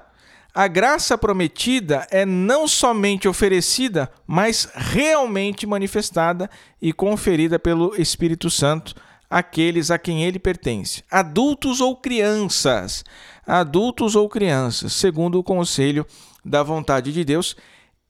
[0.55, 8.95] a graça prometida é não somente oferecida, mas realmente manifestada e conferida pelo Espírito Santo
[9.29, 13.05] àqueles a quem ele pertence, adultos ou crianças,
[13.47, 16.05] adultos ou crianças, segundo o conselho
[16.45, 17.57] da vontade de Deus,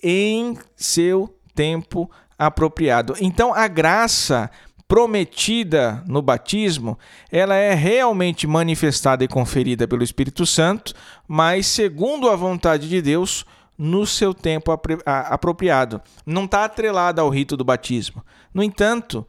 [0.02, 3.14] em seu tempo apropriado.
[3.20, 4.50] Então a graça
[4.90, 6.98] prometida no batismo,
[7.30, 10.94] ela é realmente manifestada e conferida pelo Espírito Santo,
[11.28, 13.46] mas segundo a vontade de Deus,
[13.78, 14.72] no seu tempo
[15.06, 16.02] apropriado.
[16.26, 18.24] Não está atrelada ao rito do batismo.
[18.52, 19.24] No entanto,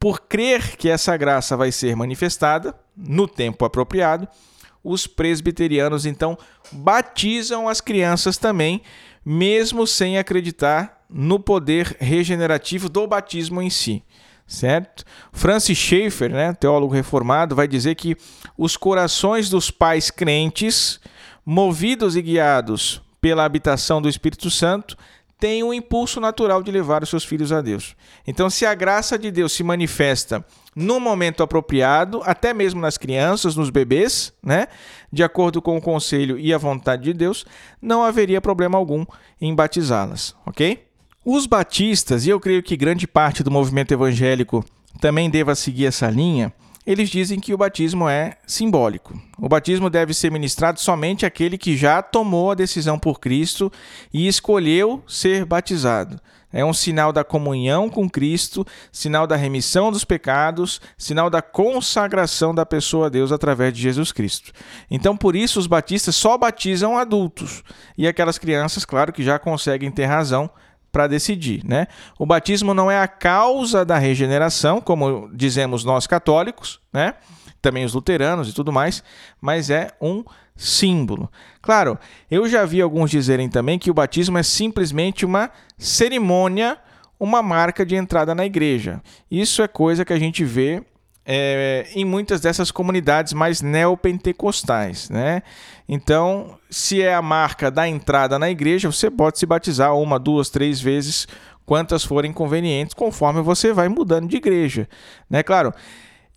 [0.00, 4.26] por crer que essa graça vai ser manifestada no tempo apropriado,
[4.82, 6.38] os presbiterianos então
[6.72, 8.80] batizam as crianças também,
[9.22, 14.02] mesmo sem acreditar no poder regenerativo do batismo em si
[14.46, 15.04] certo?
[15.32, 18.16] Francis Schaeffer, né, teólogo reformado, vai dizer que
[18.56, 21.00] os corações dos pais crentes,
[21.44, 24.96] movidos e guiados pela habitação do Espírito Santo,
[25.42, 27.96] têm um impulso natural de levar os seus filhos a Deus.
[28.24, 33.56] Então, se a graça de Deus se manifesta no momento apropriado, até mesmo nas crianças,
[33.56, 34.68] nos bebês, né,
[35.12, 37.44] de acordo com o conselho e a vontade de Deus,
[37.80, 39.04] não haveria problema algum
[39.40, 40.86] em batizá-las, ok?
[41.24, 44.64] Os batistas, e eu creio que grande parte do movimento evangélico
[45.00, 46.52] também deva seguir essa linha,
[46.84, 49.16] eles dizem que o batismo é simbólico.
[49.38, 53.70] O batismo deve ser ministrado somente àquele que já tomou a decisão por Cristo
[54.12, 56.20] e escolheu ser batizado.
[56.52, 62.52] É um sinal da comunhão com Cristo, sinal da remissão dos pecados, sinal da consagração
[62.52, 64.52] da pessoa a Deus através de Jesus Cristo.
[64.90, 67.62] Então, por isso, os batistas só batizam adultos.
[67.96, 70.50] E aquelas crianças, claro que já conseguem ter razão
[70.92, 71.86] para decidir, né?
[72.18, 77.14] O batismo não é a causa da regeneração, como dizemos nós católicos, né?
[77.62, 79.02] Também os luteranos e tudo mais,
[79.40, 80.22] mas é um
[80.54, 81.30] símbolo.
[81.62, 81.98] Claro,
[82.30, 86.76] eu já vi alguns dizerem também que o batismo é simplesmente uma cerimônia,
[87.18, 89.00] uma marca de entrada na igreja.
[89.30, 90.84] Isso é coisa que a gente vê
[91.24, 95.42] é, em muitas dessas comunidades mais neopentecostais, né?
[95.88, 100.48] Então, se é a marca da entrada na igreja, você pode se batizar uma, duas,
[100.48, 101.26] três vezes,
[101.66, 104.88] quantas forem convenientes, conforme você vai mudando de igreja,
[105.28, 105.42] né?
[105.42, 105.72] Claro,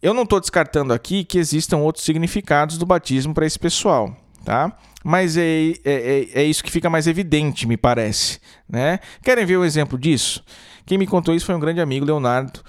[0.02, 4.76] eu não estou descartando aqui que existam outros significados do batismo para esse pessoal, tá?
[5.04, 9.00] Mas é, é, é, é, isso que fica mais evidente, me parece, né?
[9.24, 10.44] Querem ver um exemplo disso?
[10.86, 12.62] Quem me contou isso foi um grande amigo, Leonardo,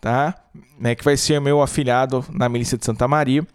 [0.00, 0.34] tá?
[0.78, 3.46] Né, que vai ser meu afilhado na milícia de Santa Maria,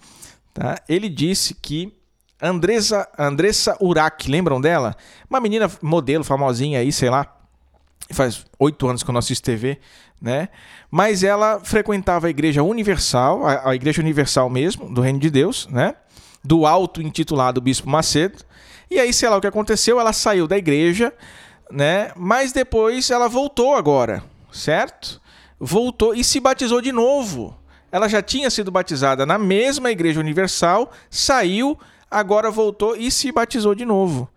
[0.53, 0.77] tá?
[0.87, 1.93] Ele disse que
[2.41, 4.95] Andressa, Andressa Urac, lembram dela?
[5.29, 7.35] Uma menina modelo famosinha aí, sei lá,
[8.11, 9.79] faz oito anos que eu não assisto TV,
[10.21, 10.49] né?
[10.89, 15.67] Mas ela frequentava a Igreja Universal, a, a Igreja Universal mesmo, do Reino de Deus,
[15.67, 15.95] né?
[16.43, 18.43] Do alto intitulado Bispo Macedo.
[18.89, 21.13] E aí, sei lá o que aconteceu, ela saiu da igreja,
[21.69, 22.11] né?
[22.15, 25.21] Mas depois ela voltou agora, certo?
[25.59, 27.57] voltou e se batizou de novo.
[27.91, 31.77] Ela já tinha sido batizada na mesma Igreja Universal, saiu,
[32.09, 34.29] agora voltou e se batizou de novo.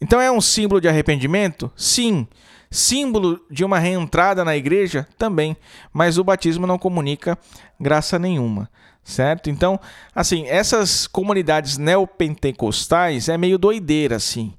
[0.00, 1.70] Então é um símbolo de arrependimento?
[1.76, 2.26] Sim.
[2.70, 5.06] Símbolo de uma reentrada na igreja?
[5.16, 5.56] Também.
[5.92, 7.36] Mas o batismo não comunica
[7.80, 8.70] graça nenhuma.
[9.02, 9.48] Certo?
[9.48, 9.80] Então,
[10.14, 14.52] assim, essas comunidades neopentecostais é meio doideira, assim.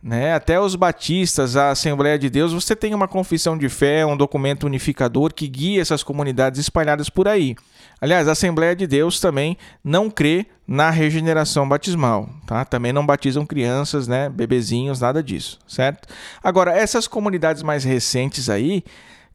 [0.00, 0.32] Né?
[0.32, 4.64] Até os batistas, a Assembleia de Deus, você tem uma confissão de fé, um documento
[4.64, 7.56] unificador que guia essas comunidades espalhadas por aí.
[8.00, 12.64] Aliás, a Assembleia de Deus também não crê na regeneração batismal, tá?
[12.64, 16.08] Também não batizam crianças, né, bebezinhos, nada disso, certo?
[16.42, 18.84] Agora, essas comunidades mais recentes aí,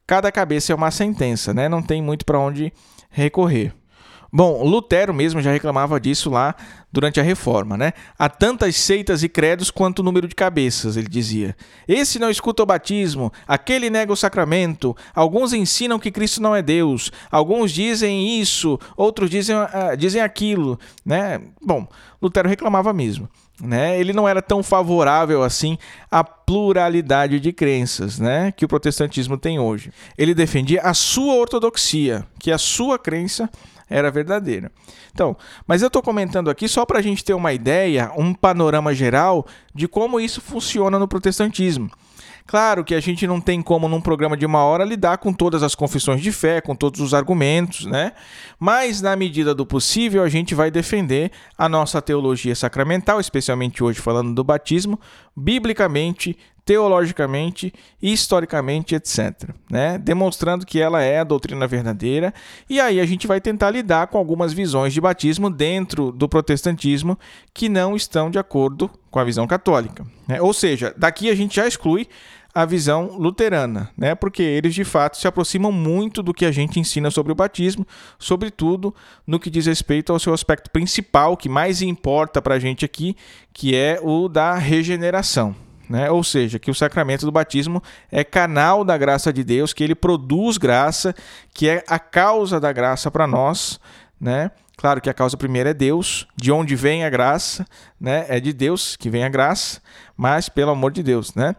[0.06, 1.68] cada cabeça é uma sentença, né?
[1.68, 2.72] Não tem muito para onde
[3.10, 3.72] recorrer.
[4.34, 6.54] Bom, Lutero mesmo já reclamava disso lá
[6.90, 7.92] durante a reforma, né?
[8.18, 11.54] Há tantas seitas e credos quanto o número de cabeças, ele dizia.
[11.86, 16.62] Esse não escuta o batismo, aquele nega o sacramento, alguns ensinam que Cristo não é
[16.62, 21.38] Deus, alguns dizem isso, outros dizem, uh, dizem aquilo, né?
[21.62, 21.86] Bom,
[22.20, 23.28] Lutero reclamava mesmo.
[23.62, 24.00] Né?
[24.00, 25.78] Ele não era tão favorável assim
[26.10, 28.50] à pluralidade de crenças né?
[28.50, 29.92] que o protestantismo tem hoje.
[30.18, 33.48] Ele defendia a sua ortodoxia, que a sua crença
[33.92, 34.72] era verdadeira.
[35.12, 35.36] Então,
[35.66, 39.46] mas eu estou comentando aqui só para a gente ter uma ideia, um panorama geral
[39.74, 41.90] de como isso funciona no protestantismo.
[42.46, 45.62] Claro que a gente não tem como, num programa de uma hora, lidar com todas
[45.62, 48.12] as confissões de fé, com todos os argumentos, né?
[48.58, 54.00] Mas, na medida do possível, a gente vai defender a nossa teologia sacramental, especialmente hoje
[54.00, 54.98] falando do batismo,
[55.36, 59.50] biblicamente, teologicamente, historicamente, etc.
[59.70, 59.98] Né?
[59.98, 62.32] Demonstrando que ela é a doutrina verdadeira,
[62.68, 67.18] e aí a gente vai tentar lidar com algumas visões de batismo dentro do protestantismo
[67.52, 70.06] que não estão de acordo com a visão católica.
[70.26, 70.40] Né?
[70.40, 72.08] Ou seja, daqui a gente já exclui
[72.54, 74.14] a visão luterana, né?
[74.14, 77.86] Porque eles de fato se aproximam muito do que a gente ensina sobre o batismo,
[78.18, 78.94] sobretudo
[79.26, 83.16] no que diz respeito ao seu aspecto principal, que mais importa para a gente aqui,
[83.54, 85.56] que é o da regeneração.
[85.92, 86.10] Né?
[86.10, 89.94] Ou seja, que o sacramento do batismo é canal da graça de Deus, que ele
[89.94, 91.14] produz graça,
[91.52, 93.78] que é a causa da graça para nós,
[94.18, 94.50] né?
[94.74, 97.66] Claro que a causa primeira é Deus, de onde vem a graça,
[98.00, 98.24] né?
[98.30, 99.82] É de Deus que vem a graça,
[100.16, 101.54] mas pelo amor de Deus, né?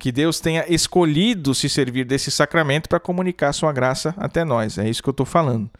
[0.00, 4.78] Que Deus tenha escolhido se servir desse sacramento para comunicar sua graça até nós.
[4.78, 5.70] É isso que eu estou falando.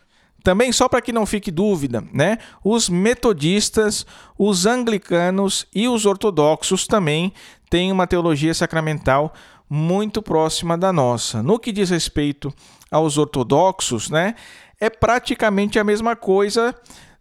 [0.46, 2.38] Também, só para que não fique dúvida, né?
[2.62, 4.06] Os metodistas,
[4.38, 7.32] os anglicanos e os ortodoxos também
[7.68, 9.34] têm uma teologia sacramental
[9.68, 11.42] muito próxima da nossa.
[11.42, 12.54] No que diz respeito
[12.92, 14.36] aos ortodoxos, né?
[14.78, 16.72] É praticamente a mesma coisa,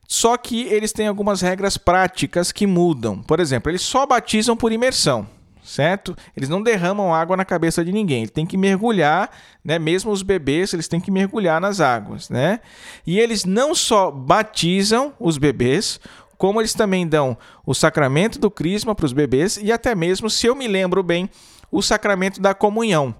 [0.07, 3.23] só que eles têm algumas regras práticas que mudam.
[3.23, 5.28] Por exemplo, eles só batizam por imersão
[5.66, 6.16] certo?
[6.38, 8.22] Eles não derramam água na cabeça de ninguém.
[8.24, 9.30] Ele tem que mergulhar,
[9.63, 9.80] né?
[9.80, 12.59] Mesmo os bebês, eles têm que mergulhar nas águas, né?
[13.05, 15.99] E eles não só batizam os bebês,
[16.38, 20.47] como eles também dão o sacramento do crisma para os bebês e até mesmo, se
[20.47, 21.30] eu me lembro bem,
[21.72, 23.16] o sacramento da comunhão,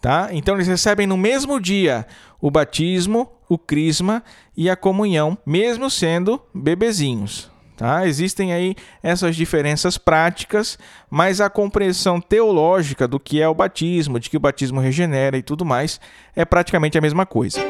[0.00, 0.28] tá?
[0.32, 2.06] Então eles recebem no mesmo dia
[2.40, 4.22] o batismo, o crisma
[4.56, 8.06] e a comunhão, mesmo sendo bebezinhos, Tá?
[8.06, 10.78] Existem aí essas diferenças práticas,
[11.10, 15.42] mas a compreensão teológica do que é o batismo, de que o batismo regenera e
[15.42, 16.00] tudo mais,
[16.34, 17.60] é praticamente a mesma coisa.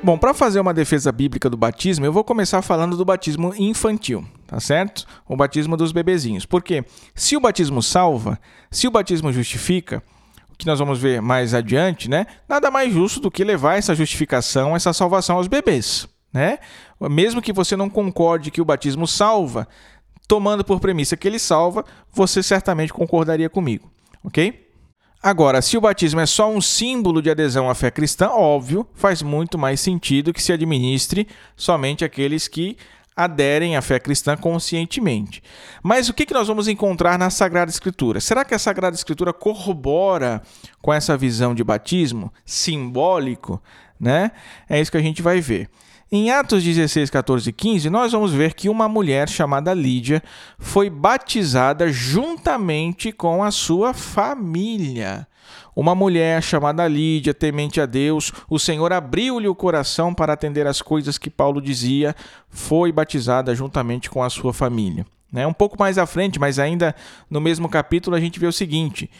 [0.00, 4.24] Bom, para fazer uma defesa bíblica do batismo, eu vou começar falando do batismo infantil,
[4.46, 5.04] tá certo?
[5.26, 6.46] O batismo dos bebezinhos.
[6.46, 6.84] Porque
[7.16, 8.38] se o batismo salva,
[8.70, 10.00] se o batismo justifica,
[10.52, 12.26] o que nós vamos ver mais adiante, né?
[12.48, 16.58] Nada mais justo do que levar essa justificação, essa salvação aos bebês né?
[17.00, 19.66] Mesmo que você não concorde que o batismo salva,
[20.28, 23.90] tomando por premissa que ele salva, você certamente concordaria comigo,
[24.24, 24.66] ok?
[25.22, 29.22] Agora, se o batismo é só um símbolo de adesão à fé cristã, óbvio, faz
[29.22, 32.76] muito mais sentido que se administre somente aqueles que
[33.16, 35.42] aderem à fé cristã conscientemente.
[35.82, 38.20] Mas o que nós vamos encontrar na Sagrada Escritura?
[38.20, 40.42] Será que a Sagrada Escritura corrobora
[40.82, 43.60] com essa visão de batismo simbólico?
[43.98, 44.30] Né?
[44.68, 45.70] É isso que a gente vai ver.
[46.10, 50.22] Em Atos 16, 14 e 15, nós vamos ver que uma mulher chamada Lídia
[50.56, 55.26] foi batizada juntamente com a sua família.
[55.74, 60.80] Uma mulher chamada Lídia, temente a Deus, o Senhor abriu-lhe o coração para atender às
[60.80, 62.14] coisas que Paulo dizia,
[62.48, 65.04] foi batizada juntamente com a sua família.
[65.32, 65.44] Né?
[65.44, 66.94] Um pouco mais à frente, mas ainda
[67.28, 69.10] no mesmo capítulo, a gente vê o seguinte: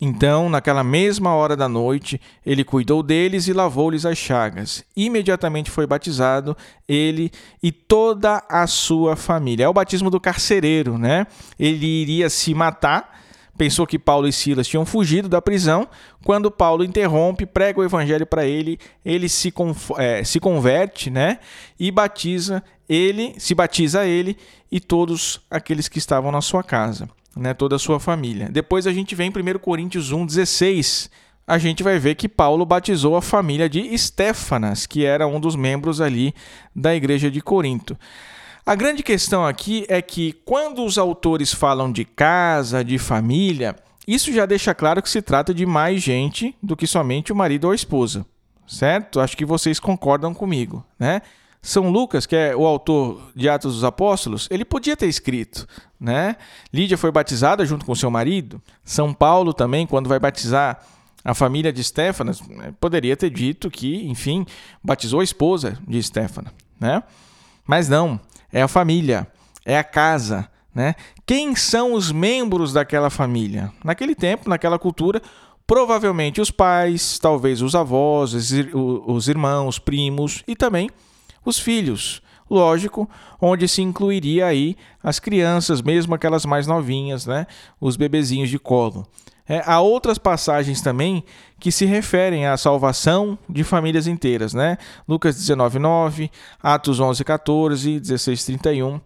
[0.00, 4.84] então, naquela mesma hora da noite, ele cuidou deles e lavou-lhes as chagas.
[4.96, 9.64] Imediatamente foi batizado ele e toda a sua família.
[9.64, 11.26] É o batismo do carcereiro, né?
[11.58, 13.18] Ele iria se matar.
[13.56, 15.88] Pensou que Paulo e Silas tinham fugido da prisão.
[16.24, 19.52] Quando Paulo interrompe, prega o evangelho para ele, ele se,
[19.96, 21.40] é, se converte, né?
[21.78, 24.36] E batiza ele, se batiza ele
[24.70, 28.48] e todos aqueles que estavam na sua casa né, toda a sua família.
[28.50, 31.10] Depois a gente vem em 1 Coríntios 1,16.
[31.46, 35.56] A gente vai ver que Paulo batizou a família de Estéfanas, que era um dos
[35.56, 36.34] membros ali
[36.74, 37.96] da igreja de Corinto.
[38.66, 43.74] A grande questão aqui é que quando os autores falam de casa, de família,
[44.06, 47.64] isso já deixa claro que se trata de mais gente do que somente o marido
[47.64, 48.26] ou a esposa,
[48.66, 49.20] certo?
[49.20, 51.22] Acho que vocês concordam comigo, né?
[51.60, 55.66] São Lucas, que é o autor de Atos dos Apóstolos, ele podia ter escrito,
[56.00, 56.36] né?
[56.72, 58.62] Lídia foi batizada junto com seu marido.
[58.84, 60.80] São Paulo também, quando vai batizar
[61.24, 64.46] a família de Estéfanas, né, poderia ter dito que, enfim,
[64.82, 67.02] batizou a esposa de Estéfana, né?
[67.66, 68.18] Mas não,
[68.52, 69.26] é a família,
[69.64, 70.94] é a casa, né?
[71.26, 73.72] Quem são os membros daquela família?
[73.84, 75.20] Naquele tempo, naquela cultura,
[75.66, 78.32] provavelmente os pais, talvez os avós,
[78.72, 80.88] os irmãos, primos e também
[81.48, 82.22] os filhos.
[82.50, 83.08] Lógico,
[83.40, 87.46] onde se incluiria aí as crianças, mesmo aquelas mais novinhas, né?
[87.80, 89.06] os bebezinhos de colo.
[89.48, 91.24] É, há outras passagens também
[91.58, 94.76] que se referem à salvação de famílias inteiras, né?
[95.08, 96.30] Lucas 19:9,
[96.62, 99.00] Atos 11:14, 16:31.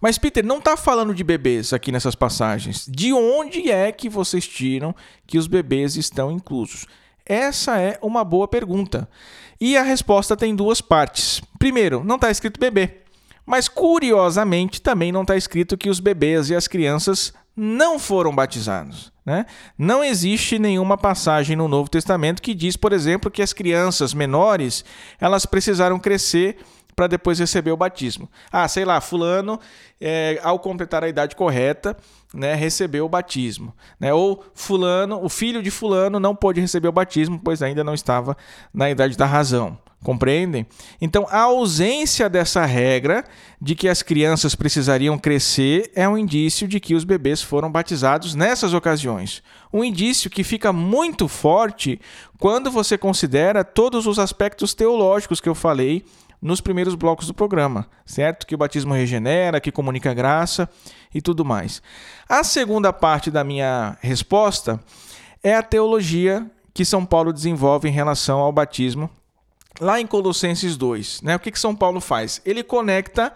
[0.00, 2.86] Mas Peter não está falando de bebês aqui nessas passagens.
[2.90, 4.94] De onde é que vocês tiram
[5.26, 6.86] que os bebês estão inclusos?
[7.26, 9.08] Essa é uma boa pergunta.
[9.60, 11.40] E a resposta tem duas partes.
[11.58, 12.98] Primeiro, não está escrito bebê.
[13.46, 19.12] Mas curiosamente também não está escrito que os bebês e as crianças não foram batizados.
[19.24, 19.46] Né?
[19.78, 24.84] Não existe nenhuma passagem no Novo Testamento que diz, por exemplo, que as crianças menores
[25.20, 26.58] elas precisaram crescer
[26.94, 28.28] para depois receber o batismo.
[28.50, 29.58] Ah, sei lá, fulano,
[30.00, 31.96] é, ao completar a idade correta,
[32.32, 33.74] né, recebeu o batismo.
[33.98, 34.12] Né?
[34.12, 38.36] Ou fulano, o filho de fulano não pôde receber o batismo, pois ainda não estava
[38.72, 39.78] na idade da razão.
[40.04, 40.66] Compreendem?
[41.00, 43.24] Então, a ausência dessa regra
[43.58, 48.34] de que as crianças precisariam crescer é um indício de que os bebês foram batizados
[48.34, 49.42] nessas ocasiões.
[49.72, 51.98] Um indício que fica muito forte
[52.38, 56.04] quando você considera todos os aspectos teológicos que eu falei
[56.44, 58.46] nos primeiros blocos do programa, certo?
[58.46, 60.68] Que o batismo regenera, que comunica graça
[61.14, 61.80] e tudo mais.
[62.28, 64.78] A segunda parte da minha resposta
[65.42, 69.08] é a teologia que São Paulo desenvolve em relação ao batismo
[69.80, 71.22] lá em Colossenses 2.
[71.22, 71.34] Né?
[71.34, 72.42] O que, que São Paulo faz?
[72.44, 73.32] Ele conecta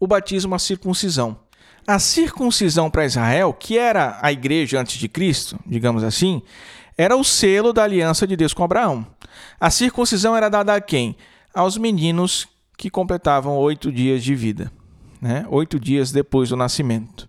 [0.00, 1.38] o batismo à circuncisão.
[1.86, 6.40] A circuncisão para Israel, que era a igreja antes de Cristo, digamos assim,
[6.96, 9.06] era o selo da aliança de Deus com Abraão.
[9.60, 11.16] A circuncisão era dada a quem?
[11.56, 12.46] Aos meninos
[12.76, 14.70] que completavam oito dias de vida,
[15.22, 15.46] né?
[15.48, 17.26] oito dias depois do nascimento.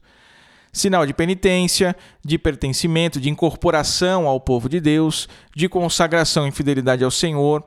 [0.73, 7.05] Sinal de penitência, de pertencimento, de incorporação ao povo de Deus, de consagração e fidelidade
[7.05, 7.63] ao Senhor.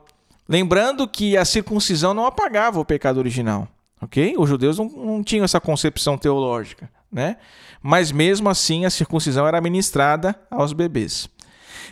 [0.47, 3.67] Lembrando que a circuncisão não apagava o pecado original,
[3.99, 4.35] ok?
[4.37, 7.37] Os judeus não, não tinham essa concepção teológica, né?
[7.81, 11.27] Mas mesmo assim a circuncisão era ministrada aos bebês.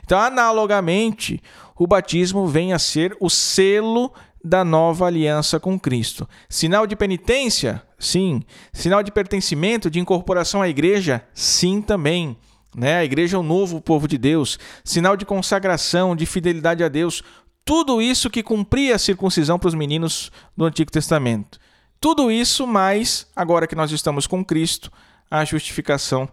[0.05, 1.41] Então, analogamente,
[1.75, 4.13] o batismo vem a ser o selo
[4.43, 6.27] da nova aliança com Cristo.
[6.47, 7.81] Sinal de penitência?
[7.97, 8.41] Sim.
[8.71, 11.23] Sinal de pertencimento, de incorporação à igreja?
[11.33, 12.37] Sim, também.
[12.75, 12.97] Né?
[12.97, 14.57] A igreja é o novo povo de Deus.
[14.83, 17.23] Sinal de consagração, de fidelidade a Deus.
[17.65, 21.59] Tudo isso que cumpria a circuncisão para os meninos do Antigo Testamento.
[21.99, 24.91] Tudo isso, mais, agora que nós estamos com Cristo,
[25.29, 26.29] a justificação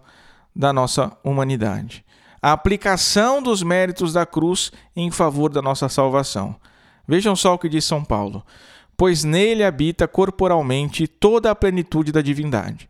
[0.55, 2.05] da nossa humanidade.
[2.41, 6.55] A aplicação dos méritos da cruz em favor da nossa salvação.
[7.07, 8.45] Vejam só o que diz São Paulo:
[8.97, 12.89] Pois nele habita corporalmente toda a plenitude da divindade.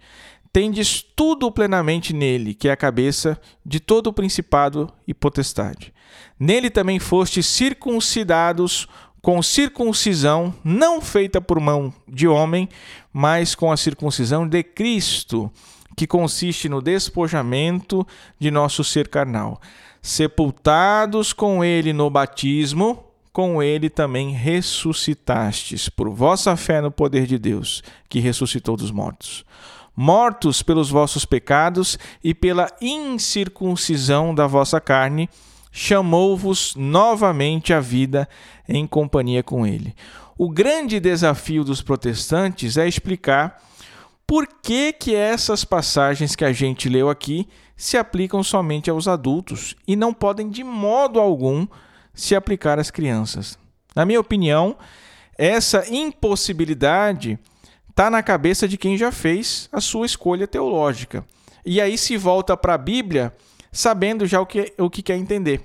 [0.52, 5.92] tendes tudo plenamente nele, que é a cabeça de todo o principado e potestade.
[6.40, 8.88] Nele também fostes circuncidados
[9.20, 12.68] com circuncisão não feita por mão de homem,
[13.12, 15.50] mas com a circuncisão de Cristo,
[15.96, 18.06] que consiste no despojamento
[18.38, 19.60] de nosso ser carnal.
[20.00, 23.05] Sepultados com ele no batismo,
[23.36, 29.44] com ele também ressuscitastes, por vossa fé no poder de Deus, que ressuscitou dos mortos.
[29.94, 35.28] Mortos pelos vossos pecados e pela incircuncisão da vossa carne,
[35.70, 38.26] chamou-vos novamente à vida
[38.66, 39.94] em companhia com ele.
[40.38, 43.62] O grande desafio dos protestantes é explicar
[44.26, 49.76] por que, que essas passagens que a gente leu aqui se aplicam somente aos adultos
[49.86, 51.66] e não podem de modo algum
[52.16, 53.56] se aplicar às crianças.
[53.94, 54.76] Na minha opinião,
[55.38, 57.38] essa impossibilidade
[57.90, 61.24] está na cabeça de quem já fez a sua escolha teológica.
[61.64, 63.32] E aí se volta para a Bíblia
[63.70, 65.60] sabendo já o que, o que quer entender.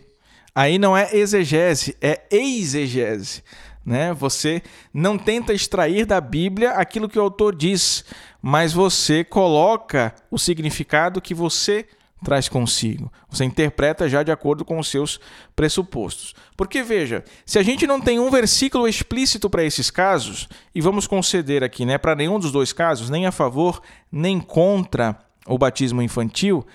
[0.54, 3.43] Aí não é exegese, é exegese.
[3.86, 4.14] Né?
[4.14, 4.62] Você
[4.93, 8.04] não tenta extrair da Bíblia aquilo que o autor diz,
[8.41, 11.86] mas você coloca o significado que você
[12.24, 13.12] traz consigo.
[13.30, 15.20] Você interpreta já de acordo com os seus
[15.56, 16.34] pressupostos.
[16.56, 21.08] Porque veja, se a gente não tem um versículo explícito para esses casos, e vamos
[21.08, 25.18] conceder aqui, né, para nenhum dos dois casos, nem a favor nem contra
[25.48, 26.66] o batismo infantil,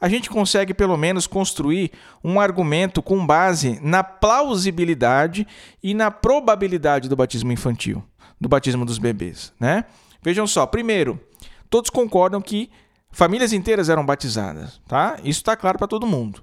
[0.00, 1.90] a gente consegue pelo menos construir
[2.22, 5.46] um argumento com base na plausibilidade
[5.82, 8.02] e na probabilidade do batismo infantil,
[8.40, 9.84] do batismo dos bebês, né?
[10.22, 11.18] Vejam só, primeiro,
[11.70, 12.68] todos concordam que
[13.10, 15.16] Famílias inteiras eram batizadas, tá?
[15.24, 16.42] Isso está claro para todo mundo.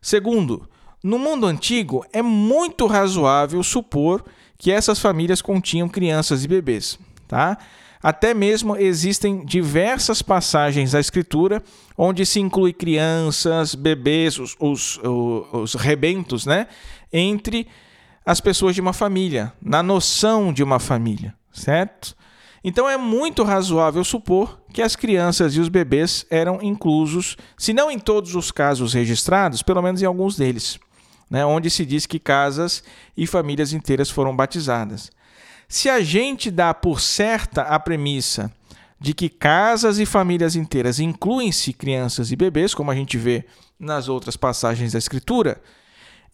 [0.00, 0.68] Segundo,
[1.02, 4.24] no mundo antigo é muito razoável supor
[4.56, 6.98] que essas famílias continham crianças e bebês,
[7.28, 7.56] tá?
[8.02, 11.62] Até mesmo existem diversas passagens da Escritura
[11.96, 16.68] onde se inclui crianças, bebês, os, os, os, os rebentos, né?
[17.12, 17.66] Entre
[18.24, 22.16] as pessoas de uma família, na noção de uma família, certo?
[22.62, 27.90] Então é muito razoável supor que as crianças e os bebês eram inclusos, se não
[27.90, 30.78] em todos os casos registrados, pelo menos em alguns deles,
[31.30, 32.82] né, onde se diz que casas
[33.16, 35.10] e famílias inteiras foram batizadas.
[35.68, 38.50] Se a gente dá por certa a premissa
[39.00, 43.44] de que casas e famílias inteiras incluem-se crianças e bebês, como a gente vê
[43.78, 45.60] nas outras passagens da Escritura,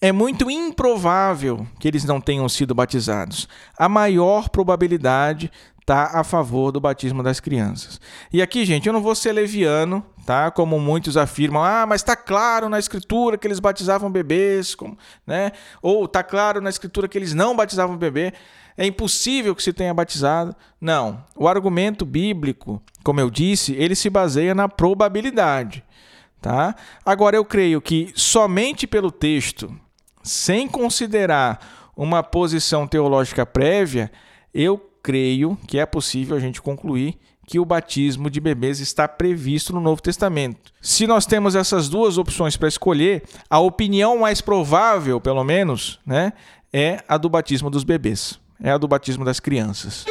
[0.01, 3.49] é muito improvável que eles não tenham sido batizados.
[3.77, 5.51] A maior probabilidade
[5.85, 8.01] está a favor do batismo das crianças.
[8.33, 10.51] E aqui, gente, eu não vou ser leviano, tá?
[10.51, 15.53] Como muitos afirmam, ah, mas está claro na escritura que eles batizavam bebês, como, né?
[15.83, 18.33] Ou está claro na escritura que eles não batizavam bebê.
[18.79, 20.57] É impossível que se tenha batizado.
[20.81, 21.23] Não.
[21.37, 25.85] O argumento bíblico, como eu disse, ele se baseia na probabilidade,
[26.41, 26.75] tá?
[27.05, 29.71] Agora eu creio que somente pelo texto,
[30.23, 34.11] sem considerar uma posição teológica prévia,
[34.53, 39.71] eu creio que é possível a gente concluir que o batismo de bebês está previsto
[39.75, 40.73] no Novo Testamento.
[40.81, 46.33] Se nós temos essas duas opções para escolher, a opinião mais provável, pelo menos, né,
[46.73, 50.07] é a do batismo dos bebês, é a do batismo das crianças.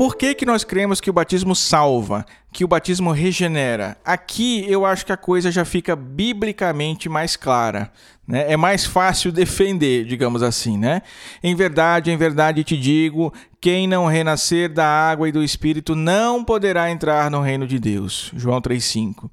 [0.00, 3.98] Por que, que nós cremos que o batismo salva, que o batismo regenera?
[4.02, 7.92] Aqui eu acho que a coisa já fica biblicamente mais clara.
[8.26, 8.50] Né?
[8.50, 10.78] É mais fácil defender, digamos assim.
[10.78, 11.02] Né?
[11.42, 13.30] Em verdade, em verdade te digo:
[13.60, 18.32] quem não renascer da água e do espírito não poderá entrar no reino de Deus.
[18.34, 19.28] João 3,5.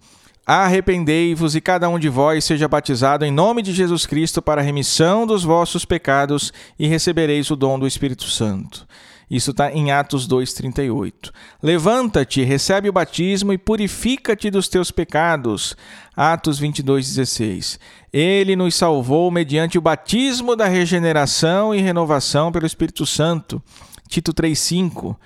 [0.45, 4.65] Arrependei-vos e cada um de vós seja batizado em nome de Jesus Cristo para a
[4.65, 8.85] remissão dos vossos pecados e recebereis o dom do Espírito Santo.
[9.29, 11.31] Isso está em Atos 2,38.
[11.61, 15.75] Levanta-te, recebe o batismo e purifica-te dos teus pecados.
[16.15, 17.77] Atos 22,16.
[18.11, 23.61] Ele nos salvou mediante o batismo da regeneração e renovação pelo Espírito Santo.
[24.07, 25.17] Tito 3,5.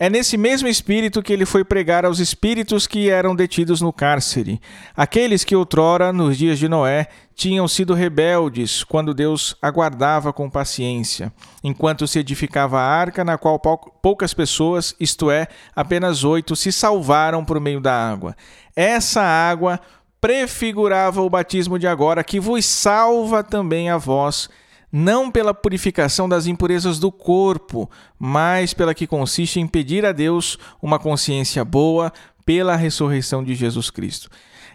[0.00, 4.60] É nesse mesmo espírito que ele foi pregar aos espíritos que eram detidos no cárcere,
[4.96, 11.32] aqueles que outrora, nos dias de Noé, tinham sido rebeldes quando Deus aguardava com paciência,
[11.64, 17.44] enquanto se edificava a arca na qual poucas pessoas, isto é, apenas oito, se salvaram
[17.44, 18.36] por meio da água.
[18.76, 19.80] Essa água
[20.20, 24.48] prefigurava o batismo de agora, que vos salva também a vós
[24.90, 30.58] não pela purificação das impurezas do corpo, mas pela que consiste em pedir a Deus
[30.80, 32.12] uma consciência boa
[32.44, 34.30] pela ressurreição de Jesus Cristo.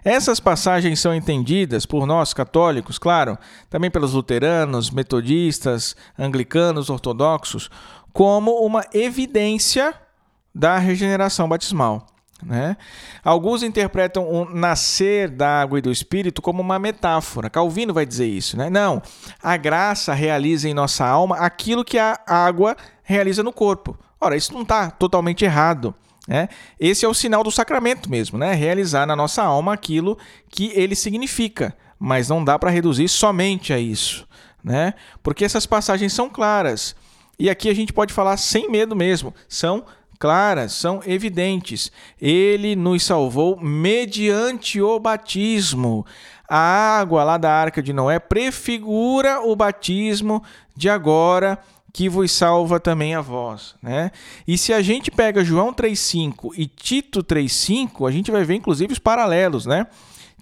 [0.05, 3.37] Essas passagens são entendidas por nós católicos, claro,
[3.69, 7.69] também pelos luteranos, metodistas, anglicanos, ortodoxos,
[8.11, 9.93] como uma evidência
[10.53, 12.05] da regeneração batismal.
[12.45, 12.77] Né?
[13.23, 17.49] Alguns interpretam o nascer da água e do Espírito como uma metáfora.
[17.49, 18.57] Calvino vai dizer isso.
[18.57, 18.69] Né?
[18.69, 19.01] Não,
[19.41, 23.97] a graça realiza em nossa alma aquilo que a água realiza no corpo.
[24.19, 25.93] Ora, isso não está totalmente errado.
[26.27, 26.47] Né?
[26.79, 28.53] Esse é o sinal do sacramento mesmo, né?
[28.53, 30.17] realizar na nossa alma aquilo
[30.49, 34.27] que ele significa, mas não dá para reduzir somente a isso.
[34.63, 34.93] Né?
[35.21, 36.95] Porque essas passagens são claras.
[37.37, 39.33] E aqui a gente pode falar sem medo mesmo.
[39.49, 39.83] São
[40.19, 41.91] claras, são evidentes.
[42.21, 46.05] Ele nos salvou mediante o batismo.
[46.47, 50.43] A água lá da arca de Noé prefigura o batismo
[50.75, 51.57] de agora
[51.93, 54.11] que vos salva também a vós, né?
[54.47, 58.93] E se a gente pega João 3:5 e Tito 3:5, a gente vai ver inclusive
[58.93, 59.85] os paralelos, né?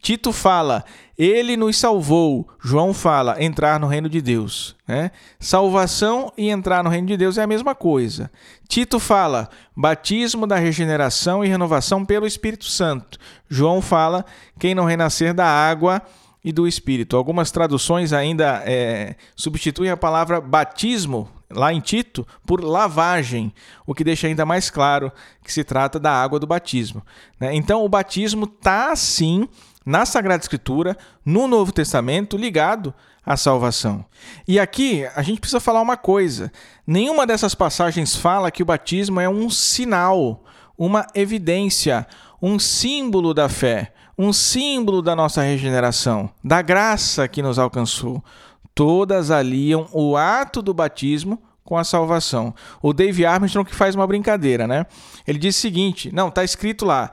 [0.02, 0.84] Tito fala,
[1.24, 2.50] ele nos salvou.
[2.60, 4.76] João fala, entrar no reino de Deus.
[4.88, 5.12] Né?
[5.40, 8.32] Salvação e entrar no reino de Deus é a mesma coisa.
[8.68, 13.20] Tito fala, batismo da regeneração e renovação pelo Espírito Santo.
[13.48, 14.26] João fala,
[14.60, 16.02] quem não renascer da água
[16.44, 17.16] e do Espírito.
[17.16, 23.54] Algumas traduções ainda é, substituem a palavra batismo, lá em Tito, por lavagem,
[23.86, 25.12] o que deixa ainda mais claro
[25.44, 27.04] que se trata da água do batismo.
[27.40, 27.54] Né?
[27.54, 29.48] Então, o batismo está, sim,
[29.86, 32.94] na Sagrada Escritura, no Novo Testamento, ligado
[33.26, 34.06] à salvação.
[34.48, 36.52] E aqui a gente precisa falar uma coisa:
[36.86, 40.44] nenhuma dessas passagens fala que o batismo é um sinal,
[40.78, 42.08] uma evidência,
[42.42, 48.24] um símbolo da fé, um símbolo da nossa regeneração, da graça que nos alcançou.
[48.74, 52.54] Todas aliam o ato do batismo com a salvação.
[52.82, 54.86] O Dave Armstrong que faz uma brincadeira, né?
[55.28, 57.12] Ele diz o seguinte: não, está escrito lá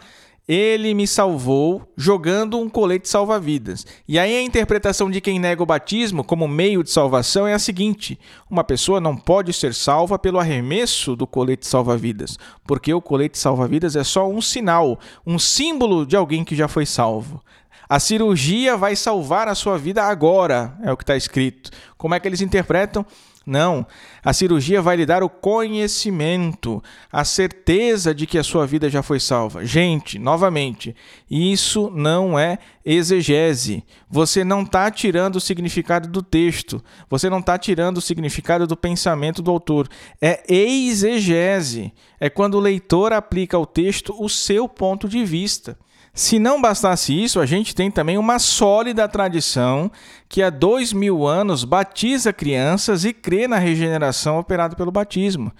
[0.48, 3.84] ele me salvou jogando um colete salva-vidas.
[4.08, 7.58] E aí a interpretação de quem nega o batismo como meio de salvação é a
[7.58, 8.18] seguinte:
[8.50, 13.94] uma pessoa não pode ser salva pelo arremesso do colete salva-vidas, porque o colete salva-vidas
[13.94, 17.44] é só um sinal, um símbolo de alguém que já foi salvo.
[17.86, 21.70] A cirurgia vai salvar a sua vida agora, é o que está escrito.
[21.96, 23.04] Como é que eles interpretam?
[23.48, 23.86] Não.
[24.22, 29.02] A cirurgia vai lhe dar o conhecimento, a certeza de que a sua vida já
[29.02, 29.64] foi salva.
[29.64, 30.94] Gente, novamente,
[31.30, 33.82] isso não é exegese.
[34.10, 36.84] Você não está tirando o significado do texto.
[37.08, 39.88] Você não está tirando o significado do pensamento do autor.
[40.20, 41.90] É exegese.
[42.20, 45.78] É quando o leitor aplica ao texto o seu ponto de vista.
[46.18, 49.88] Se não bastasse isso, a gente tem também uma sólida tradição
[50.28, 55.52] que há dois mil anos batiza crianças e crê na regeneração operada pelo batismo.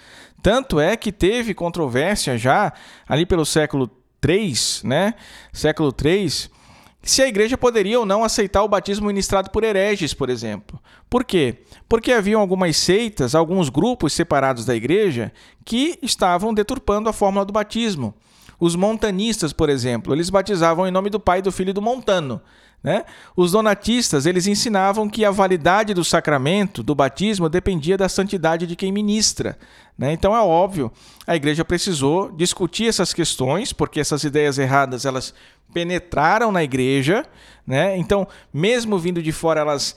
[0.43, 2.73] Tanto é que teve controvérsia já
[3.09, 3.89] ali pelo século
[4.21, 4.53] III,
[4.83, 5.15] né?
[5.53, 6.51] Século III,
[7.05, 10.83] se a igreja poderia ou não aceitar o batismo ministrado por hereges, por exemplo.
[11.09, 11.63] Por quê?
[11.89, 15.33] Porque haviam algumas seitas, alguns grupos separados da igreja
[15.65, 18.13] que estavam deturpando a fórmula do batismo.
[18.59, 22.41] Os montanistas, por exemplo, eles batizavam em nome do pai, do filho do montano.
[22.83, 23.05] Né?
[23.37, 28.77] Os donatistas eles ensinavam que a validade do sacramento, do batismo, dependia da santidade de
[28.77, 29.59] quem ministra.
[29.97, 30.13] Né?
[30.13, 30.93] Então é óbvio,
[31.27, 35.35] a igreja precisou discutir essas questões, porque essas ideias erradas elas
[35.73, 37.27] penetraram na igreja.
[37.67, 37.97] Né?
[37.97, 39.97] Então, mesmo vindo de fora, elas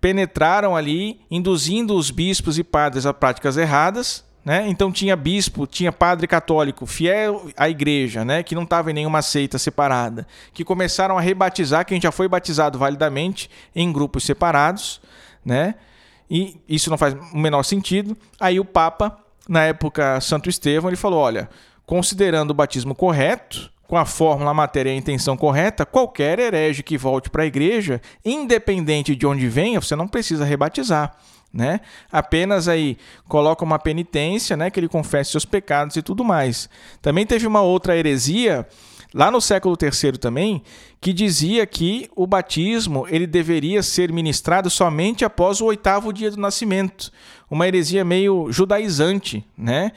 [0.00, 4.24] penetraram ali, induzindo os bispos e padres a práticas erradas.
[4.44, 4.66] Né?
[4.68, 8.42] Então tinha bispo, tinha padre católico fiel à igreja, né?
[8.42, 12.76] que não estava em nenhuma seita separada, que começaram a rebatizar quem já foi batizado
[12.78, 15.00] validamente em grupos separados,
[15.44, 15.76] né?
[16.30, 18.16] E isso não faz o menor sentido.
[18.40, 21.48] Aí o Papa, na época Santo Estevão, ele falou: olha,
[21.84, 26.82] considerando o batismo correto, com a fórmula, a matéria e a intenção correta, qualquer herege
[26.82, 31.14] que volte para a igreja, independente de onde venha, você não precisa rebatizar
[31.52, 31.80] né?
[32.10, 32.96] Apenas aí
[33.28, 36.68] coloca uma penitência, né, que ele confesse seus pecados e tudo mais.
[37.00, 38.66] Também teve uma outra heresia
[39.14, 40.62] lá no século III também,
[41.00, 46.40] que dizia que o batismo ele deveria ser ministrado somente após o oitavo dia do
[46.40, 47.12] nascimento.
[47.50, 49.92] Uma heresia meio judaizante, né?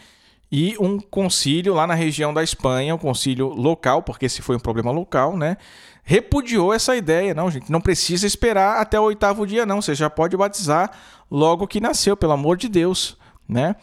[0.52, 4.60] E um concílio lá na região da Espanha, um concílio local, porque esse foi um
[4.60, 5.58] problema local, né?
[6.04, 7.34] Repudiou essa ideia.
[7.34, 9.82] Não, gente, não precisa esperar até o oitavo dia, não.
[9.82, 10.92] Você já pode batizar
[11.30, 13.18] logo que nasceu, pelo amor de Deus,
[13.48, 13.76] né?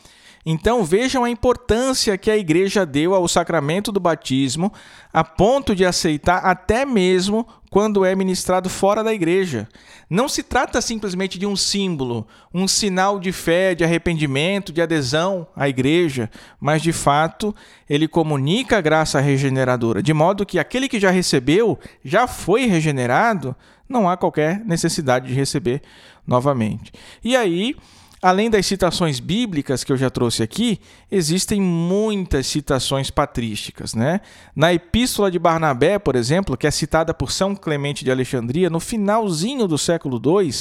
[0.45, 4.73] Então vejam a importância que a igreja deu ao sacramento do batismo,
[5.13, 9.69] a ponto de aceitar até mesmo quando é ministrado fora da igreja.
[10.11, 15.47] Não se trata simplesmente de um símbolo, um sinal de fé, de arrependimento, de adesão
[15.57, 16.29] à igreja,
[16.61, 17.55] mas de fato
[17.89, 23.57] ele comunica a graça regeneradora, de modo que aquele que já recebeu, já foi regenerado,
[23.89, 25.83] não há qualquer necessidade de receber
[26.27, 26.93] novamente.
[27.23, 27.77] E aí
[28.23, 30.79] Além das citações bíblicas que eu já trouxe aqui,
[31.11, 33.95] existem muitas citações patrísticas.
[33.95, 34.21] Né?
[34.55, 38.79] Na Epístola de Barnabé, por exemplo, que é citada por São Clemente de Alexandria, no
[38.79, 40.53] finalzinho do século II,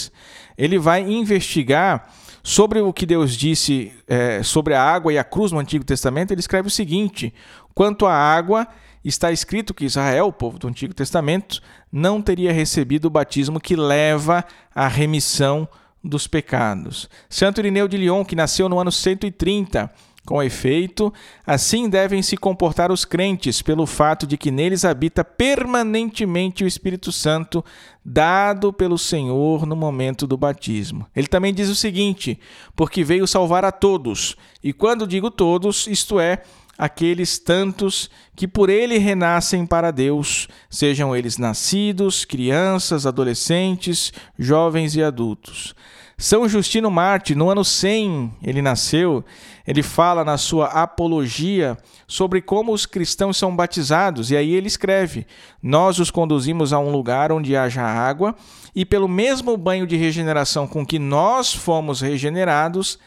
[0.58, 5.52] ele vai investigar sobre o que Deus disse é, sobre a água e a cruz
[5.52, 6.32] no Antigo Testamento.
[6.32, 7.32] Ele escreve o seguinte:
[7.76, 8.68] quanto à água,
[9.06, 13.76] está escrito que Israel, o povo do Antigo Testamento, não teria recebido o batismo que
[13.76, 15.68] leva à remissão
[16.04, 17.10] dos pecados.
[17.30, 19.92] Santo Irineu de Lyon, que nasceu no ano 130,
[20.26, 21.12] com efeito,
[21.46, 27.12] assim devem se comportar os crentes, pelo fato de que neles habita permanentemente o Espírito
[27.12, 27.66] Santo,
[28.06, 31.08] dado pelo Senhor no momento do batismo.
[31.16, 32.40] Ele também diz o seguinte:
[32.76, 36.44] porque veio salvar a todos, e quando digo todos, isto é,
[36.82, 45.04] aqueles tantos que por ele renascem para Deus, sejam eles nascidos, crianças, adolescentes, jovens e
[45.04, 45.76] adultos.
[46.18, 49.24] São Justino Marte, no ano 100, ele nasceu,
[49.68, 51.78] ele fala na sua apologia
[52.08, 55.28] sobre como os cristãos são batizados, e aí ele escreve:
[55.62, 58.36] Nós os conduzimos a um lugar onde haja água,
[58.74, 62.98] e pelo mesmo banho de regeneração com que nós fomos regenerados,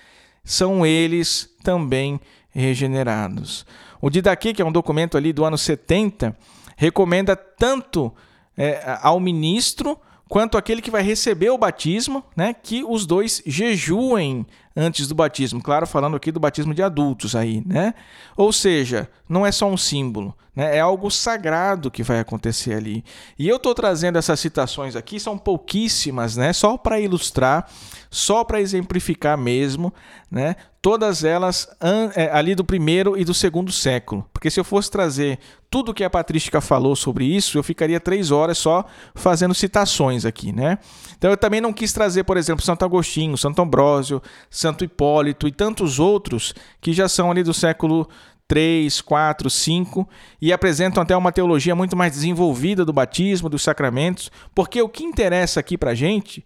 [0.45, 2.21] são eles também
[2.55, 3.67] regenerados.
[4.01, 6.37] O Didaquê, que é um documento ali do ano 70,
[6.77, 8.13] recomenda tanto
[8.57, 9.99] é, ao ministro
[10.29, 14.47] quanto aquele que vai receber o batismo, né, que os dois jejuem
[14.77, 15.63] antes do batismo.
[15.63, 17.95] Claro, falando aqui do batismo de adultos aí, né?
[18.37, 20.77] Ou seja, não é só um símbolo, né?
[20.77, 23.05] É algo sagrado que vai acontecer ali.
[23.39, 26.53] E eu estou trazendo essas citações aqui, são pouquíssimas, né?
[26.53, 27.69] Só para ilustrar,
[28.11, 29.95] só para exemplificar mesmo,
[30.31, 30.57] né?
[30.85, 31.67] Todas elas
[32.15, 34.29] é, ali do primeiro e do segundo século.
[34.35, 35.39] Porque se eu fosse trazer
[35.71, 40.53] tudo que a patrística falou sobre isso, eu ficaria três horas só fazendo citações aqui,
[40.53, 40.77] né?
[41.17, 44.21] Então eu também não quis trazer, por exemplo, Santo Agostinho, Santo Ambrósio,
[44.51, 48.07] Santo Hipólito e tantos outros que já são ali do século
[48.47, 50.07] 3, 4, 5
[50.39, 55.03] e apresentam até uma teologia muito mais desenvolvida do batismo, dos sacramentos, porque o que
[55.03, 56.45] interessa aqui para gente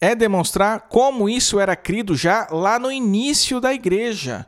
[0.00, 4.46] é demonstrar como isso era crido já lá no início da igreja,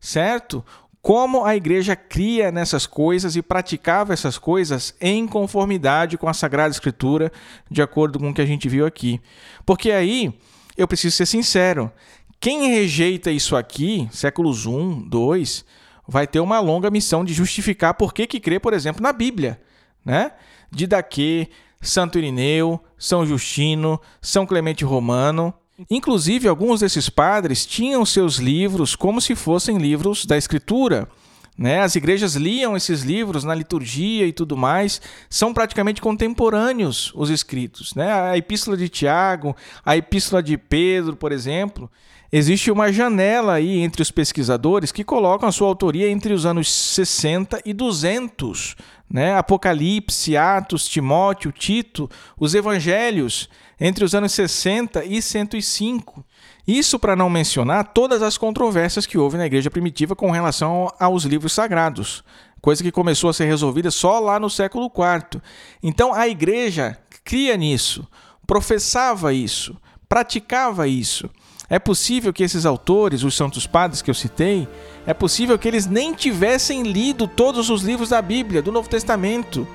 [0.00, 0.64] certo?
[1.02, 6.72] Como a igreja cria nessas coisas e praticava essas coisas em conformidade com a Sagrada
[6.72, 7.30] Escritura,
[7.70, 9.20] de acordo com o que a gente viu aqui.
[9.66, 10.32] Porque aí,
[10.76, 11.92] eu preciso ser sincero,
[12.40, 15.64] quem rejeita isso aqui, séculos 1, 2,
[16.06, 19.60] vai ter uma longa missão de justificar por que, que crê, por exemplo, na Bíblia.
[20.04, 20.32] Né?
[20.70, 21.48] Didaquê,
[21.84, 25.54] Santo Irineu, São Justino, São Clemente Romano.
[25.90, 31.08] Inclusive, alguns desses padres tinham seus livros como se fossem livros da Escritura.
[31.56, 31.80] Né?
[31.80, 37.94] As igrejas liam esses livros na liturgia e tudo mais, são praticamente contemporâneos os escritos.
[37.94, 38.12] Né?
[38.12, 39.54] A Epístola de Tiago,
[39.84, 41.90] a Epístola de Pedro, por exemplo,
[42.36, 46.68] Existe uma janela aí entre os pesquisadores que colocam a sua autoria entre os anos
[46.68, 48.74] 60 e 200.
[49.14, 49.32] Né?
[49.36, 53.48] Apocalipse, Atos, Timóteo, Tito, os evangelhos,
[53.80, 56.26] entre os anos 60 e 105.
[56.66, 61.22] Isso para não mencionar todas as controvérsias que houve na igreja primitiva com relação aos
[61.22, 62.24] livros sagrados,
[62.60, 65.40] coisa que começou a ser resolvida só lá no século IV.
[65.80, 68.04] Então a igreja cria nisso,
[68.44, 69.76] professava isso,
[70.08, 71.30] praticava isso.
[71.68, 74.68] É possível que esses autores, os santos padres que eu citei,
[75.06, 79.66] é possível que eles nem tivessem lido todos os livros da Bíblia, do Novo Testamento.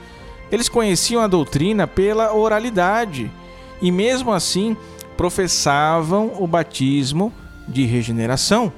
[0.52, 3.32] Eles conheciam a doutrina pela oralidade
[3.82, 4.78] e, mesmo assim,
[5.18, 7.34] professavam o batismo
[7.68, 8.72] de regeneração.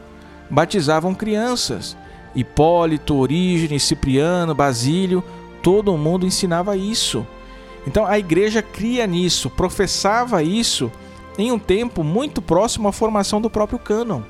[0.49, 1.97] Batizavam crianças.
[2.33, 5.21] Hipólito, Orígenes, Cipriano, Basílio,
[5.61, 7.27] todo mundo ensinava isso.
[7.85, 10.89] Então a igreja cria nisso, professava isso
[11.37, 14.21] em um tempo muito próximo à formação do próprio cânon.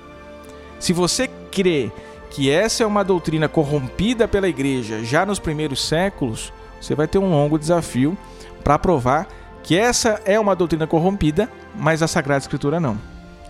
[0.79, 1.91] Se você crê
[2.29, 7.19] que essa é uma doutrina corrompida pela igreja já nos primeiros séculos, você vai ter
[7.19, 8.17] um longo desafio
[8.63, 9.27] para provar
[9.63, 12.97] que essa é uma doutrina corrompida, mas a Sagrada Escritura não.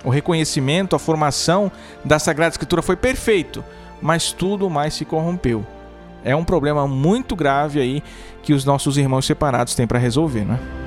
[0.04, 1.72] O reconhecimento, a formação
[2.04, 3.64] da Sagrada Escritura foi perfeito,
[4.02, 5.66] mas tudo mais se corrompeu.
[6.24, 8.04] É um problema muito grave aí
[8.43, 10.81] que os nossos irmãos separados têm para resolver, não é?